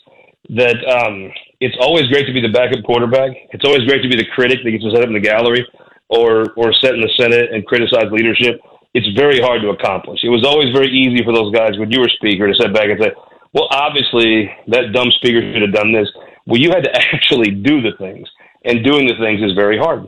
that 0.51 0.77
um, 0.89 1.31
it's 1.61 1.77
always 1.81 2.07
great 2.09 2.27
to 2.27 2.33
be 2.33 2.41
the 2.41 2.49
backup 2.49 2.85
quarterback. 2.85 3.33
It's 3.53 3.65
always 3.65 3.85
great 3.85 4.03
to 4.03 4.09
be 4.09 4.17
the 4.17 4.27
critic 4.35 4.61
that 4.65 4.71
gets 4.71 4.85
to 4.85 4.91
sit 4.91 5.03
up 5.03 5.09
in 5.09 5.15
the 5.15 5.21
gallery 5.21 5.67
or 6.09 6.53
or 6.57 6.73
sit 6.73 6.95
in 6.95 7.01
the 7.01 7.13
Senate 7.17 7.53
and 7.53 7.67
criticize 7.67 8.11
leadership. 8.11 8.61
It's 8.95 9.09
very 9.19 9.41
hard 9.41 9.61
to 9.63 9.69
accomplish. 9.69 10.21
It 10.25 10.31
was 10.31 10.45
always 10.45 10.73
very 10.73 10.89
easy 10.89 11.23
for 11.23 11.35
those 11.35 11.53
guys 11.53 11.79
when 11.79 11.91
you 11.91 12.01
were 12.01 12.09
speaker 12.09 12.49
to 12.49 12.55
sit 12.55 12.73
back 12.73 12.89
and 12.89 12.99
say, 13.01 13.13
"Well, 13.53 13.69
obviously 13.71 14.51
that 14.69 14.93
dumb 14.93 15.11
speaker 15.13 15.41
should 15.41 15.63
have 15.63 15.75
done 15.75 15.93
this." 15.93 16.09
Well, 16.47 16.61
you 16.61 16.71
had 16.71 16.85
to 16.85 16.95
actually 17.15 17.51
do 17.51 17.83
the 17.83 17.93
things, 17.99 18.29
and 18.65 18.85
doing 18.85 19.07
the 19.07 19.17
things 19.21 19.43
is 19.43 19.53
very 19.53 19.79
hard. 19.79 20.07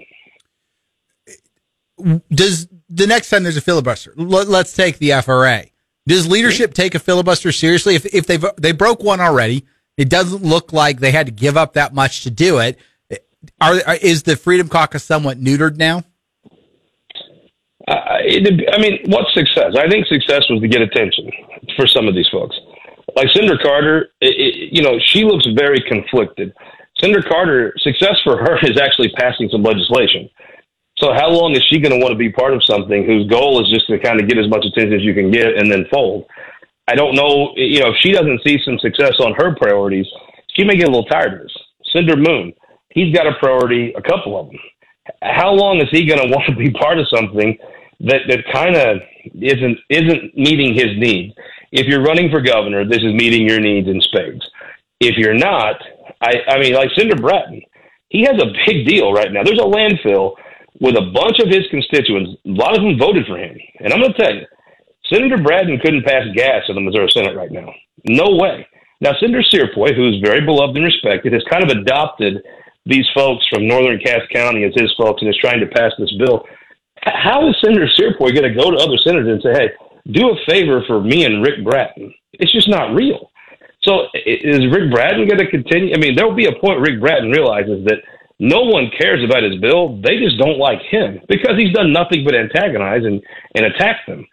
Does 2.33 2.67
the 2.89 3.07
next 3.07 3.29
time 3.29 3.43
there's 3.43 3.59
a 3.59 3.61
filibuster, 3.61 4.15
let, 4.17 4.49
us 4.49 4.73
take 4.73 4.99
the 4.99 5.13
FRA. 5.23 5.65
Does 6.07 6.27
leadership 6.27 6.73
take 6.73 6.95
a 6.95 6.99
filibuster 6.99 7.53
seriously? 7.53 7.95
If 7.95 8.07
if 8.07 8.27
they 8.27 8.39
they 8.57 8.73
broke 8.73 9.03
one 9.03 9.21
already, 9.21 9.67
it 10.01 10.09
doesn't 10.09 10.43
look 10.43 10.73
like 10.73 10.99
they 10.99 11.11
had 11.11 11.27
to 11.27 11.33
give 11.33 11.59
up 11.59 11.75
that 11.75 11.93
much 11.93 12.23
to 12.23 12.31
do 12.31 12.57
it. 12.57 12.79
Are, 13.61 13.75
are 13.87 13.97
is 13.97 14.23
the 14.23 14.35
Freedom 14.35 14.67
Caucus 14.67 15.05
somewhat 15.05 15.39
neutered 15.39 15.77
now? 15.77 16.05
Uh, 17.87 18.17
it, 18.25 18.67
I 18.73 18.79
mean, 18.81 19.01
what 19.13 19.27
success? 19.35 19.77
I 19.77 19.91
think 19.91 20.07
success 20.07 20.49
was 20.49 20.63
to 20.63 20.69
get 20.69 20.81
attention 20.81 21.31
for 21.77 21.87
some 21.87 22.09
of 22.09 22.15
these 22.15 22.29
folks. 22.33 22.57
Like 23.15 23.29
Senator 23.35 23.59
Carter, 23.63 24.09
it, 24.23 24.33
it, 24.41 24.73
you 24.73 24.81
know, 24.81 24.99
she 25.05 25.25
looks 25.25 25.47
very 25.55 25.83
conflicted. 25.87 26.55
Senator 26.99 27.23
Carter, 27.29 27.75
success 27.81 28.17
for 28.25 28.39
her 28.39 28.59
is 28.63 28.81
actually 28.81 29.11
passing 29.19 29.51
some 29.53 29.63
legislation. 29.63 30.31
So 30.97 31.13
how 31.13 31.29
long 31.29 31.53
is 31.53 31.63
she 31.69 31.79
going 31.79 31.93
to 31.93 32.01
want 32.01 32.13
to 32.13 32.19
be 32.19 32.33
part 32.33 32.55
of 32.55 32.65
something 32.65 33.05
whose 33.05 33.29
goal 33.29 33.61
is 33.61 33.69
just 33.69 33.87
to 33.89 33.99
kind 33.99 34.19
of 34.19 34.29
get 34.29 34.39
as 34.39 34.49
much 34.49 34.65
attention 34.65 34.95
as 34.95 35.03
you 35.03 35.13
can 35.13 35.31
get 35.31 35.59
and 35.59 35.71
then 35.71 35.85
fold? 35.93 36.25
I 36.91 36.97
don't 36.97 37.15
know, 37.15 37.53
you 37.55 37.79
know, 37.79 37.91
if 37.91 37.97
she 38.01 38.11
doesn't 38.11 38.43
see 38.45 38.59
some 38.65 38.77
success 38.81 39.15
on 39.21 39.35
her 39.39 39.55
priorities, 39.55 40.07
she 40.57 40.65
may 40.65 40.75
get 40.75 40.89
a 40.89 40.91
little 40.91 41.05
tired 41.05 41.35
of 41.35 41.41
this. 41.43 41.57
Senator 41.93 42.17
Moon, 42.17 42.53
he's 42.89 43.15
got 43.15 43.29
a 43.29 43.39
priority, 43.39 43.93
a 43.97 44.03
couple 44.03 44.39
of 44.39 44.47
them. 44.49 44.59
How 45.23 45.53
long 45.53 45.81
is 45.81 45.89
he 45.93 46.05
going 46.05 46.19
to 46.27 46.35
want 46.35 46.47
to 46.49 46.57
be 46.57 46.71
part 46.73 46.99
of 46.99 47.07
something 47.15 47.57
that 48.01 48.23
that 48.29 48.43
kind 48.53 48.75
of 48.75 48.99
isn't 49.41 49.79
isn't 49.89 50.37
meeting 50.37 50.75
his 50.75 50.99
needs? 50.99 51.33
If 51.71 51.87
you're 51.87 52.03
running 52.03 52.29
for 52.29 52.41
governor, 52.41 52.85
this 52.85 52.99
is 52.99 53.15
meeting 53.15 53.49
your 53.49 53.61
needs 53.61 53.87
in 53.87 54.01
spades. 54.01 54.43
If 54.99 55.17
you're 55.17 55.39
not, 55.39 55.77
I 56.21 56.33
I 56.49 56.59
mean, 56.59 56.75
like 56.75 56.91
Senator 56.97 57.23
Brattin, 57.23 57.63
he 58.09 58.23
has 58.23 58.43
a 58.43 58.51
big 58.67 58.89
deal 58.89 59.13
right 59.13 59.31
now. 59.31 59.45
There's 59.45 59.63
a 59.63 59.63
landfill 59.63 60.35
with 60.81 60.97
a 60.97 61.13
bunch 61.15 61.39
of 61.39 61.47
his 61.47 61.67
constituents. 61.71 62.33
A 62.47 62.51
lot 62.51 62.77
of 62.77 62.83
them 62.83 62.99
voted 62.99 63.27
for 63.27 63.39
him, 63.39 63.57
and 63.79 63.93
I'm 63.93 64.01
going 64.01 64.13
to 64.13 64.19
tell 64.19 64.35
you, 64.35 64.47
Senator 65.13 65.37
Brattin 65.37 65.81
couldn't 65.83 66.05
pass 66.05 66.25
gas 66.35 66.63
in 66.69 66.75
the 66.75 66.81
Missouri 66.81 67.11
Senate 67.11 67.37
right 67.37 67.51
now. 67.51 67.73
No 68.07 68.37
way. 68.37 68.67
Now, 69.01 69.13
Senator 69.19 69.43
Cierpiot, 69.43 69.97
who 69.97 70.09
is 70.09 70.21
very 70.23 70.45
beloved 70.45 70.77
and 70.77 70.85
respected, 70.85 71.33
has 71.33 71.43
kind 71.51 71.65
of 71.65 71.71
adopted 71.71 72.43
these 72.87 73.07
folks 73.15 73.45
from 73.49 73.67
northern 73.67 73.99
Cass 73.99 74.21
County 74.33 74.65
as 74.65 74.73
his 74.75 74.93
folks 74.97 75.23
and 75.23 75.31
is 75.31 75.37
trying 75.39 75.61
to 75.61 75.67
pass 75.67 75.93
this 75.99 76.13
bill. 76.19 76.45
How 77.03 77.49
is 77.49 77.57
Senator 77.65 77.89
Cierpiot 77.99 78.35
going 78.35 78.43
to 78.43 78.55
go 78.55 78.71
to 78.71 78.77
other 78.77 78.99
senators 79.05 79.29
and 79.29 79.43
say, 79.43 79.53
hey, 79.53 79.71
do 80.13 80.31
a 80.31 80.37
favor 80.47 80.83
for 80.87 81.01
me 81.01 81.25
and 81.25 81.43
Rick 81.43 81.65
Brattin? 81.65 82.15
It's 82.35 82.53
just 82.53 82.69
not 82.69 82.95
real. 82.95 83.31
So 83.83 84.07
is 84.27 84.67
Rick 84.71 84.93
Brattin 84.93 85.27
going 85.27 85.39
to 85.39 85.51
continue? 85.51 85.95
I 85.95 85.99
mean, 85.99 86.15
there 86.15 86.27
will 86.27 86.37
be 86.37 86.47
a 86.47 86.61
point 86.61 86.81
Rick 86.81 87.01
Brattin 87.01 87.33
realizes 87.33 87.85
that 87.87 88.03
no 88.39 88.63
one 88.63 88.91
cares 88.99 89.25
about 89.25 89.43
his 89.43 89.57
bill. 89.57 90.01
They 90.03 90.19
just 90.19 90.39
don't 90.39 90.59
like 90.59 90.81
him 90.91 91.21
because 91.29 91.57
he's 91.57 91.73
done 91.73 91.93
nothing 91.93 92.25
but 92.25 92.35
antagonize 92.35 93.05
and, 93.05 93.23
and 93.55 93.67
attack 93.67 94.07
them. 94.07 94.27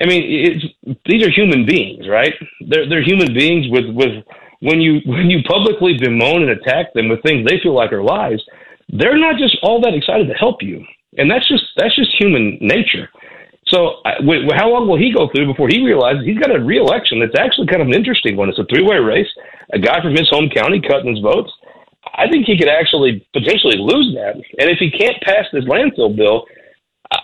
I 0.00 0.06
mean, 0.06 0.22
it's, 0.26 0.98
these 1.06 1.24
are 1.24 1.30
human 1.30 1.64
beings, 1.66 2.08
right? 2.08 2.34
They're, 2.68 2.88
they're 2.88 3.04
human 3.04 3.32
beings 3.32 3.66
with, 3.70 3.86
with 3.94 4.24
when 4.60 4.80
you 4.80 5.00
when 5.06 5.30
you 5.30 5.42
publicly 5.44 5.96
bemoan 5.98 6.42
and 6.42 6.50
attack 6.50 6.92
them 6.94 7.08
with 7.08 7.22
things 7.22 7.46
they 7.46 7.60
feel 7.62 7.74
like 7.74 7.92
are 7.92 8.02
lies, 8.02 8.40
they're 8.88 9.18
not 9.18 9.38
just 9.38 9.56
all 9.62 9.80
that 9.82 9.94
excited 9.94 10.28
to 10.28 10.34
help 10.34 10.62
you, 10.62 10.84
and 11.16 11.30
that's 11.30 11.48
just 11.48 11.64
that's 11.76 11.94
just 11.94 12.10
human 12.18 12.58
nature. 12.60 13.08
So, 13.68 14.02
how 14.04 14.68
long 14.68 14.88
will 14.88 14.98
he 14.98 15.10
go 15.10 15.30
through 15.32 15.46
before 15.46 15.68
he 15.68 15.82
realizes 15.82 16.26
he's 16.26 16.38
got 16.38 16.54
a 16.54 16.60
reelection 16.60 17.18
that's 17.18 17.38
actually 17.38 17.66
kind 17.66 17.80
of 17.80 17.88
an 17.88 17.94
interesting 17.94 18.36
one? 18.36 18.50
It's 18.50 18.58
a 18.58 18.68
three 18.68 18.84
way 18.84 18.96
race. 18.96 19.28
A 19.72 19.78
guy 19.78 20.02
from 20.02 20.12
his 20.12 20.28
home 20.28 20.50
county 20.54 20.80
cutting 20.80 21.16
his 21.16 21.24
votes. 21.24 21.50
I 22.12 22.28
think 22.28 22.44
he 22.44 22.58
could 22.58 22.68
actually 22.68 23.26
potentially 23.32 23.78
lose 23.80 24.14
that. 24.14 24.36
And 24.36 24.68
if 24.68 24.78
he 24.78 24.90
can't 24.90 25.16
pass 25.22 25.46
this 25.50 25.64
landfill 25.64 26.14
bill, 26.14 26.44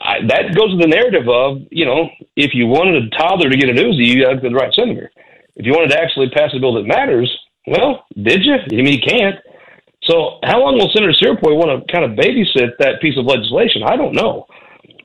I, 0.01 0.15
that 0.29 0.55
goes 0.55 0.71
to 0.71 0.79
the 0.79 0.87
narrative 0.87 1.29
of 1.29 1.67
you 1.71 1.85
know 1.85 2.09
if 2.37 2.55
you 2.55 2.67
wanted 2.67 3.03
a 3.03 3.11
toddler 3.17 3.51
to 3.51 3.57
get 3.57 3.71
a 3.71 3.73
Uzi, 3.73 4.07
you 4.07 4.25
got 4.25 4.41
to 4.41 4.49
the 4.49 4.55
right 4.55 4.73
senator. 4.75 5.11
If 5.57 5.67
you 5.67 5.73
wanted 5.73 5.91
to 5.91 6.01
actually 6.01 6.31
pass 6.31 6.51
a 6.55 6.61
bill 6.61 6.75
that 6.75 6.87
matters, 6.87 7.29
well, 7.67 8.05
did 8.15 8.45
you? 8.45 8.55
I 8.55 8.83
mean, 8.83 8.87
you 8.87 9.01
can't. 9.01 9.37
So, 10.05 10.41
how 10.45 10.61
long 10.61 10.79
will 10.79 10.91
Senator 10.95 11.13
Cierpiot 11.13 11.55
want 11.55 11.71
to 11.71 11.93
kind 11.93 12.05
of 12.05 12.17
babysit 12.17 12.79
that 12.79 13.01
piece 13.03 13.19
of 13.19 13.27
legislation? 13.27 13.83
I 13.85 13.97
don't 13.97 14.15
know. 14.15 14.47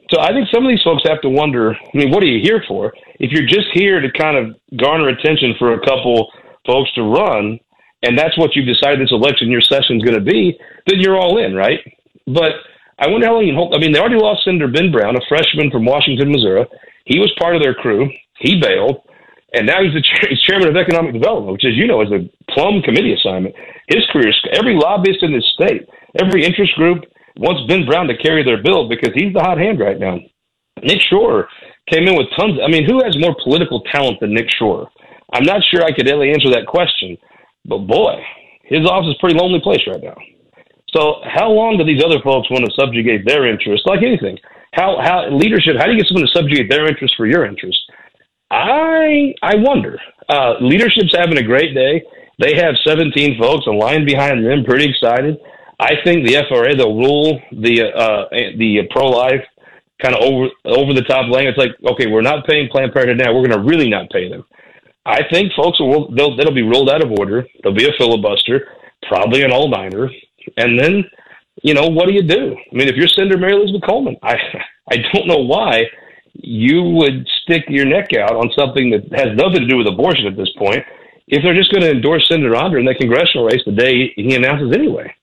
So, 0.10 0.22
I 0.22 0.32
think 0.32 0.48
some 0.54 0.66
of 0.66 0.70
these 0.70 0.82
folks 0.84 1.04
have 1.06 1.22
to 1.22 1.30
wonder. 1.30 1.76
I 1.76 1.98
mean, 1.98 2.12
what 2.12 2.24
are 2.24 2.28
you 2.28 2.40
here 2.42 2.64
for? 2.68 2.94
If 3.20 3.32
you're 3.32 3.48
just 3.48 3.68
here 3.74 4.00
to 4.00 4.10
kind 4.12 4.38
of 4.38 4.56
garner 4.80 5.10
attention 5.10 5.54
for 5.60 5.74
a 5.74 5.86
couple 5.86 6.32
folks 6.66 6.94
to 6.94 7.04
run, 7.04 7.60
and 8.04 8.18
that's 8.18 8.38
what 8.38 8.56
you've 8.56 8.68
decided 8.68 9.02
this 9.02 9.12
election, 9.12 9.52
your 9.52 9.62
session 9.62 9.98
is 9.98 10.04
going 10.04 10.18
to 10.18 10.24
be, 10.24 10.58
then 10.88 11.00
you're 11.00 11.18
all 11.20 11.38
in, 11.44 11.54
right? 11.54 11.80
But 12.26 12.54
I 12.98 13.08
wonder 13.08 13.28
how 13.28 13.36
long 13.36 13.46
you 13.46 13.56
hold. 13.56 13.76
I 13.76 13.80
mean, 13.80 13.92
they 13.92 14.00
already 14.00 14.16
lost 14.16 14.46
Senator 14.46 14.68
Ben 14.68 14.92
Brown, 14.92 15.16
a 15.16 15.28
freshman 15.28 15.70
from 15.70 15.86
Washington, 15.86 16.32
Missouri. 16.32 16.66
He 17.06 17.20
was 17.20 17.32
part 17.38 17.56
of 17.56 17.62
their 17.62 17.74
crew. 17.74 18.08
He 18.40 18.60
bailed, 18.60 19.04
and 19.54 19.68
now 19.68 19.84
he's 19.84 19.94
the 19.94 20.04
he's 20.30 20.42
chairman 20.42 20.70
of 20.70 20.76
economic 20.76 21.14
development, 21.14 21.54
which, 21.54 21.66
as 21.66 21.76
you 21.76 21.88
know, 21.88 22.02
is 22.02 22.12
a 22.12 22.28
plum 22.52 22.82
committee 22.82 23.14
assignment. 23.14 23.56
His 23.88 24.04
career, 24.12 24.32
every 24.54 24.76
lobbyist 24.76 25.24
in 25.24 25.34
this 25.34 25.46
state, 25.54 25.88
every 26.20 26.44
interest 26.44 26.74
group 26.76 27.04
wants 27.38 27.68
Ben 27.68 27.86
Brown 27.86 28.08
to 28.08 28.18
carry 28.18 28.44
their 28.44 28.64
bill 28.64 28.88
because 28.88 29.12
he's 29.14 29.34
the 29.34 29.44
hot 29.44 29.58
hand 29.58 29.80
right 29.80 30.00
now. 30.00 30.18
Nick 30.84 31.00
Schroer 31.02 31.48
came 31.92 32.08
in 32.08 32.16
with 32.16 32.28
tons. 32.38 32.60
I 32.64 32.72
mean, 32.72 32.88
who 32.88 33.04
has 33.04 33.18
more 33.20 33.36
political 33.44 33.82
talent 33.92 34.20
than 34.20 34.34
Nick 34.34 34.48
Schroer? 34.50 34.88
I'm 35.34 35.44
not 35.44 35.62
sure 35.70 35.84
I 35.84 35.92
could 35.92 36.08
really 36.08 36.30
answer 36.30 36.50
that 36.52 36.68
question, 36.68 37.18
but 37.66 37.80
boy, 37.80 38.24
his 38.64 38.88
office 38.88 39.10
is 39.10 39.16
a 39.18 39.20
pretty 39.20 39.38
lonely 39.38 39.60
place 39.60 39.82
right 39.88 40.02
now. 40.02 40.16
So, 40.96 41.20
how 41.28 41.52
long 41.52 41.78
do 41.78 41.84
these 41.84 42.04
other 42.04 42.22
folks 42.24 42.50
want 42.50 42.64
to 42.64 42.72
subjugate 42.80 43.26
their 43.26 43.46
interests? 43.46 43.86
Like 43.86 44.02
anything, 44.02 44.38
how 44.74 44.98
how 45.04 45.28
leadership? 45.30 45.76
How 45.78 45.86
do 45.86 45.92
you 45.92 46.00
get 46.00 46.08
someone 46.08 46.26
to 46.26 46.32
subjugate 46.32 46.70
their 46.70 46.88
interests 46.88 47.16
for 47.18 47.28
your 47.28 47.46
interests? 47.46 47.84
I 48.50 49.34
I 49.44 49.56
wonder. 49.58 50.00
Uh, 50.30 50.56
leadership's 50.62 51.14
having 51.16 51.38
a 51.38 51.44
great 51.44 51.76
day. 51.76 52.02
They 52.40 52.56
have 52.56 52.76
17 52.84 53.40
folks, 53.40 53.68
a 53.68 53.72
line 53.72 54.06
behind 54.06 54.46
them, 54.46 54.64
pretty 54.66 54.90
excited. 54.90 55.38
I 55.80 56.00
think 56.04 56.26
the 56.26 56.44
FRA 56.48 56.76
they'll 56.76 56.96
rule 56.96 57.40
the 57.52 57.92
uh, 57.92 58.30
the 58.58 58.88
pro 58.92 59.08
life 59.08 59.44
kind 60.02 60.16
of 60.16 60.24
over 60.24 60.48
over 60.66 60.94
the 60.94 61.04
top 61.04 61.28
language. 61.32 61.56
It's 61.56 61.60
like, 61.60 61.76
okay, 61.94 62.08
we're 62.08 62.22
not 62.22 62.48
paying 62.48 62.70
Planned 62.72 62.94
Parenthood 62.94 63.20
now. 63.20 63.34
We're 63.34 63.48
going 63.48 63.60
to 63.60 63.68
really 63.68 63.90
not 63.90 64.10
pay 64.10 64.30
them. 64.30 64.44
I 65.06 65.22
think 65.32 65.52
folks 65.56 65.80
will 65.80 66.12
they'll, 66.16 66.36
that'll 66.36 66.56
be 66.56 66.64
ruled 66.64 66.90
out 66.90 67.04
of 67.04 67.12
order. 67.12 67.46
There'll 67.62 67.78
be 67.78 67.88
a 67.88 67.98
filibuster, 67.98 68.68
probably 69.08 69.44
an 69.44 69.52
all 69.52 69.70
nighter, 69.70 70.10
and 70.58 70.80
then 70.80 71.04
you 71.64 71.74
know 71.74 71.88
what 71.88 72.08
do 72.08 72.14
you 72.14 72.24
do? 72.24 72.56
I 72.56 72.76
mean, 72.76 72.88
if 72.88 72.96
you're 72.96 73.08
Senator 73.08 73.38
Mary 73.38 73.54
Elizabeth 73.54 73.84
Coleman, 73.88 74.18
I 74.24 74.36
I 74.92 74.98
don't 75.14 75.28
know 75.28 75.40
why 75.40 75.84
you 76.34 76.84
would 76.84 77.28
stick 77.44 77.64
your 77.70 77.86
neck 77.86 78.14
out 78.14 78.36
on 78.36 78.52
something 78.58 78.92
that 78.92 79.04
has 79.18 79.36
nothing 79.38 79.62
to 79.62 79.68
do 79.68 79.78
with 79.78 79.88
abortion 79.88 80.28
at 80.28 80.36
this 80.36 80.52
point. 80.58 80.84
If 81.28 81.44
they're 81.44 81.56
just 81.56 81.72
going 81.72 81.82
to 81.82 81.90
endorse 81.90 82.28
Senator 82.30 82.56
Onder 82.56 82.78
in 82.78 82.86
the 82.86 82.94
congressional 82.94 83.46
race 83.46 83.62
the 83.66 83.72
day 83.72 84.14
he 84.16 84.36
announces 84.36 84.76
anyway, 84.76 85.14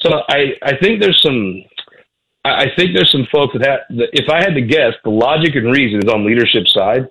so 0.00 0.22
I 0.28 0.52
I 0.62 0.76
think 0.76 1.00
there's 1.00 1.20
some 1.22 1.62
I 2.44 2.66
think 2.76 2.94
there's 2.94 3.10
some 3.10 3.26
folks 3.32 3.54
that 3.58 3.66
have. 3.66 3.80
If 4.12 4.28
I 4.30 4.38
had 4.38 4.54
to 4.54 4.60
guess, 4.60 4.92
the 5.02 5.10
logic 5.10 5.54
and 5.54 5.72
reason 5.72 5.98
is 5.98 6.12
on 6.12 6.26
leadership 6.26 6.66
side. 6.68 7.08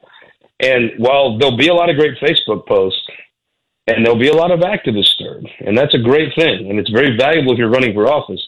And 0.61 0.91
while 0.97 1.37
there'll 1.37 1.57
be 1.57 1.67
a 1.67 1.73
lot 1.73 1.89
of 1.89 1.97
great 1.97 2.17
Facebook 2.19 2.65
posts, 2.67 3.01
and 3.87 4.03
there'll 4.03 4.19
be 4.19 4.29
a 4.29 4.35
lot 4.35 4.51
of 4.51 4.61
activists 4.61 5.13
stirred, 5.13 5.47
and 5.65 5.77
that's 5.77 5.93
a 5.93 5.99
great 5.99 6.33
thing, 6.35 6.69
and 6.69 6.79
it's 6.79 6.89
very 6.89 7.15
valuable 7.17 7.53
if 7.53 7.57
you're 7.57 7.69
running 7.69 7.93
for 7.93 8.11
office. 8.11 8.41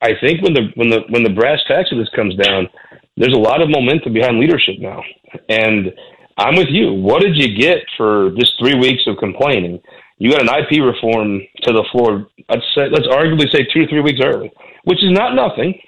I 0.00 0.12
think 0.20 0.42
when 0.42 0.54
the 0.54 0.72
when 0.76 0.88
the 0.88 1.00
when 1.10 1.22
the 1.22 1.36
brass 1.36 1.60
tacks 1.68 1.92
of 1.92 1.98
this 1.98 2.08
comes 2.16 2.34
down, 2.36 2.68
there's 3.16 3.34
a 3.34 3.38
lot 3.38 3.60
of 3.60 3.68
momentum 3.68 4.14
behind 4.14 4.40
leadership 4.40 4.76
now, 4.78 5.02
and 5.48 5.92
I'm 6.38 6.56
with 6.56 6.68
you. 6.70 6.94
What 6.94 7.20
did 7.20 7.36
you 7.36 7.54
get 7.54 7.84
for 7.98 8.30
just 8.38 8.52
three 8.58 8.78
weeks 8.78 9.02
of 9.06 9.18
complaining? 9.18 9.80
You 10.16 10.30
got 10.30 10.42
an 10.42 10.48
IP 10.48 10.80
reform 10.80 11.40
to 11.64 11.72
the 11.72 11.84
floor. 11.92 12.28
Let's 12.48 12.64
say, 12.74 12.88
let's 12.88 13.08
arguably 13.08 13.50
say 13.52 13.66
two 13.72 13.84
or 13.84 13.86
three 13.88 14.00
weeks 14.00 14.20
early, 14.24 14.50
which 14.84 15.04
is 15.04 15.12
not 15.12 15.34
nothing. 15.34 15.78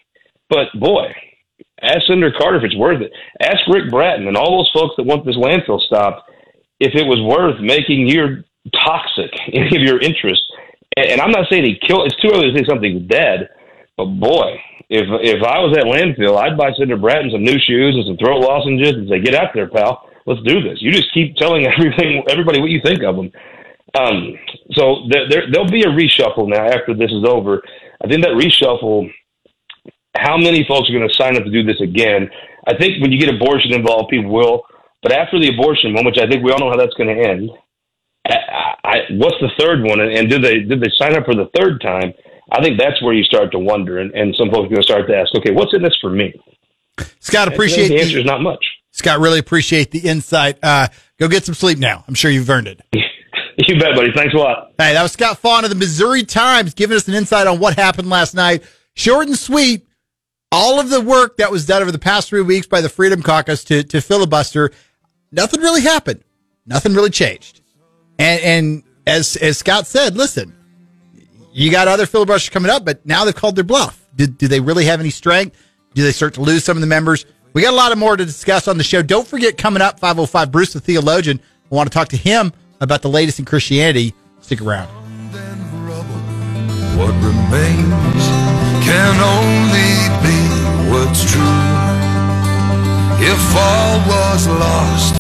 But 0.51 0.69
boy, 0.79 1.09
ask 1.81 2.01
Senator 2.07 2.33
Carter 2.37 2.59
if 2.59 2.65
it's 2.65 2.77
worth 2.77 3.01
it. 3.01 3.13
Ask 3.41 3.61
Rick 3.69 3.91
Brattin 3.91 4.29
and 4.29 4.37
all 4.37 4.59
those 4.59 4.71
folks 4.75 4.95
that 4.97 5.07
want 5.07 5.25
this 5.25 5.37
landfill 5.37 5.81
stopped 5.81 6.31
if 6.81 6.95
it 6.95 7.07
was 7.07 7.21
worth 7.23 7.61
making 7.61 8.09
your 8.09 8.45
toxic 8.71 9.31
any 9.53 9.77
of 9.77 9.83
your 9.83 10.01
interests. 10.01 10.47
And, 10.97 11.07
and 11.07 11.21
I'm 11.21 11.31
not 11.31 11.49
saying 11.51 11.65
he 11.65 11.81
killed. 11.87 12.07
It's 12.07 12.21
too 12.21 12.31
early 12.33 12.53
to 12.53 12.59
say 12.59 12.65
something's 12.69 13.09
dead. 13.09 13.49
But 13.97 14.07
boy, 14.07 14.59
if 14.89 15.05
if 15.23 15.43
I 15.43 15.61
was 15.61 15.77
at 15.77 15.85
landfill, 15.85 16.39
I'd 16.39 16.57
buy 16.57 16.73
Senator 16.73 16.97
Brattin 16.97 17.31
some 17.31 17.45
new 17.45 17.59
shoes 17.59 17.95
and 17.97 18.07
some 18.07 18.17
throat 18.17 18.41
lozenges 18.41 18.97
and 18.97 19.09
say, 19.09 19.21
"Get 19.21 19.35
out 19.35 19.53
there, 19.55 19.69
pal. 19.69 20.09
Let's 20.27 20.43
do 20.43 20.63
this." 20.63 20.81
You 20.81 20.91
just 20.93 21.13
keep 21.13 21.37
telling 21.37 21.67
everything, 21.73 22.25
everybody, 22.29 22.61
what 22.61 22.71
you 22.71 22.81
think 22.85 23.03
of 23.03 23.17
them. 23.17 23.31
Um, 23.95 24.35
so 24.73 25.05
there, 25.11 25.29
there, 25.29 25.43
there'll 25.53 25.69
be 25.69 25.83
a 25.83 25.93
reshuffle 25.93 26.49
now 26.49 26.65
after 26.65 26.95
this 26.95 27.13
is 27.13 27.25
over. 27.29 27.61
I 28.03 28.09
think 28.09 28.23
that 28.25 28.33
reshuffle 28.33 29.13
how 30.17 30.37
many 30.37 30.65
folks 30.69 30.89
are 30.89 30.93
going 30.93 31.09
to 31.09 31.15
sign 31.15 31.37
up 31.37 31.45
to 31.45 31.51
do 31.51 31.63
this 31.65 31.81
again? 31.81 32.29
I 32.67 32.77
think 32.77 33.01
when 33.01 33.13
you 33.13 33.19
get 33.19 33.35
abortion 33.35 33.73
involved, 33.73 34.11
people 34.11 34.33
will. 34.33 34.65
But 35.03 35.13
after 35.13 35.41
the 35.41 35.49
abortion 35.49 35.95
one, 35.95 36.05
which 36.05 36.19
I 36.19 36.29
think 36.29 36.45
we 36.45 36.53
all 36.53 36.61
know 36.61 36.71
how 36.71 36.77
that's 36.77 36.95
going 36.95 37.17
to 37.17 37.29
end, 37.29 37.51
I, 38.27 38.75
I, 38.85 38.97
what's 39.13 39.37
the 39.41 39.51
third 39.59 39.83
one? 39.83 40.01
And, 40.01 40.13
and 40.13 40.31
did 40.31 40.43
they 40.43 40.61
did 40.61 40.81
they 40.81 40.91
sign 40.97 41.17
up 41.17 41.25
for 41.25 41.35
the 41.35 41.51
third 41.57 41.81
time? 41.81 42.13
I 42.51 42.63
think 42.63 42.79
that's 42.79 43.01
where 43.03 43.15
you 43.15 43.25
start 43.25 43.51
to 43.53 43.59
wonder, 43.59 43.99
and, 43.99 44.13
and 44.13 44.35
some 44.37 44.51
folks 44.51 44.67
are 44.67 44.69
going 44.69 44.83
to 44.83 44.83
start 44.83 45.09
to 45.09 45.17
ask, 45.17 45.35
okay, 45.37 45.53
what's 45.53 45.75
in 45.75 45.83
this 45.83 45.97
for 46.01 46.11
me? 46.11 46.35
Scott, 47.21 47.49
appreciate 47.49 47.89
the 47.89 48.01
answer 48.01 48.19
is 48.19 48.25
not 48.27 48.43
much. 48.43 48.65
Scott, 48.91 49.21
really 49.21 49.39
appreciate 49.39 49.91
the 49.91 50.01
insight. 50.01 50.59
Uh, 50.63 50.89
go 51.19 51.29
get 51.29 51.45
some 51.45 51.55
sleep 51.55 51.79
now. 51.79 52.05
I'm 52.07 52.15
sure 52.15 52.31
you've 52.31 52.51
earned 52.51 52.69
it. 52.69 52.83
you 52.93 53.79
bet, 53.81 53.97
buddy. 53.97 54.13
Thanks 54.15 54.35
a 54.35 54.37
lot. 54.37 54.73
Hey, 54.77 54.93
that 54.93 55.03
was 55.03 55.13
Scott 55.13 55.39
Faughn 55.39 55.65
of 55.65 55.71
the 55.71 55.77
Missouri 55.77 56.25
Times 56.25 56.75
giving 56.75 56.97
us 56.97 57.09
an 57.09 57.15
insight 57.15 57.47
on 57.47 57.59
what 57.59 57.75
happened 57.77 58.11
last 58.11 58.35
night. 58.35 58.63
Short 58.95 59.29
and 59.29 59.39
sweet 59.39 59.87
all 60.53 60.79
of 60.79 60.91
the 60.91 61.01
work 61.01 61.39
that 61.39 61.51
was 61.51 61.65
done 61.65 61.81
over 61.81 61.91
the 61.91 61.99
past 61.99 62.29
three 62.29 62.43
weeks 62.43 62.67
by 62.67 62.83
the 62.83 62.89
Freedom 62.91 63.23
Caucus 63.23 63.65
to, 63.65 63.83
to 63.85 64.03
filibuster, 64.03 64.71
nothing 65.33 65.63
really 65.63 65.81
happened. 65.81 66.23
Nothing 66.67 66.95
really 66.95 67.11
changed. 67.11 67.62
And, 68.19 68.41
and 68.43 68.83
as, 69.07 69.37
as 69.37 69.59
Scott 69.59 69.87
said, 69.87 70.17
listen, 70.17 70.55
you 71.53 71.71
got 71.71 71.89
other 71.89 72.07
filibusters 72.07 72.51
coming 72.51 72.71
up, 72.71 72.85
but 72.85 73.05
now 73.05 73.25
they've 73.25 73.35
called 73.35 73.57
their 73.57 73.65
bluff. 73.65 74.07
Do, 74.17 74.27
do 74.27 74.49
they 74.49 74.61
really 74.61 74.85
have 74.85 75.01
any 75.01 75.11
strength? 75.11 75.57
Do 75.95 76.03
they 76.03 76.13
start 76.13 76.35
to 76.35 76.41
lose 76.41 76.65
some 76.65 76.77
of 76.77 76.81
the 76.81 76.87
members? 76.87 77.27
We 77.53 77.63
got 77.63 77.75
a 77.75 77.77
lot 77.77 77.93
of 77.93 77.99
more 77.99 78.17
to 78.17 78.25
discuss 78.25 78.67
on 78.67 78.79
the 78.79 78.85
show. 78.85 79.03
Don't 79.03 79.27
forget, 79.27 79.59
coming 79.59 79.83
up, 79.83 80.01
505 80.01 80.51
Bruce 80.51 80.73
the 80.73 80.81
Theologian. 80.81 81.41
I 81.71 81.75
want 81.75 81.91
to 81.91 81.95
talk 81.95 82.09
to 82.09 82.17
him 82.17 82.53
about 82.81 83.03
the 83.03 83.11
latest 83.11 83.39
in 83.39 83.45
Christianity. 83.45 84.15
Stick 84.41 84.63
around. 84.63 84.89
What 86.97 87.13
remains 87.23 88.25
can 88.85 89.17
only 89.21 89.93
be 90.25 90.39
what's 90.91 91.31
true. 91.31 91.43
If 93.25 93.57
all 93.57 93.99
was 94.09 94.47
lost. 94.49 95.03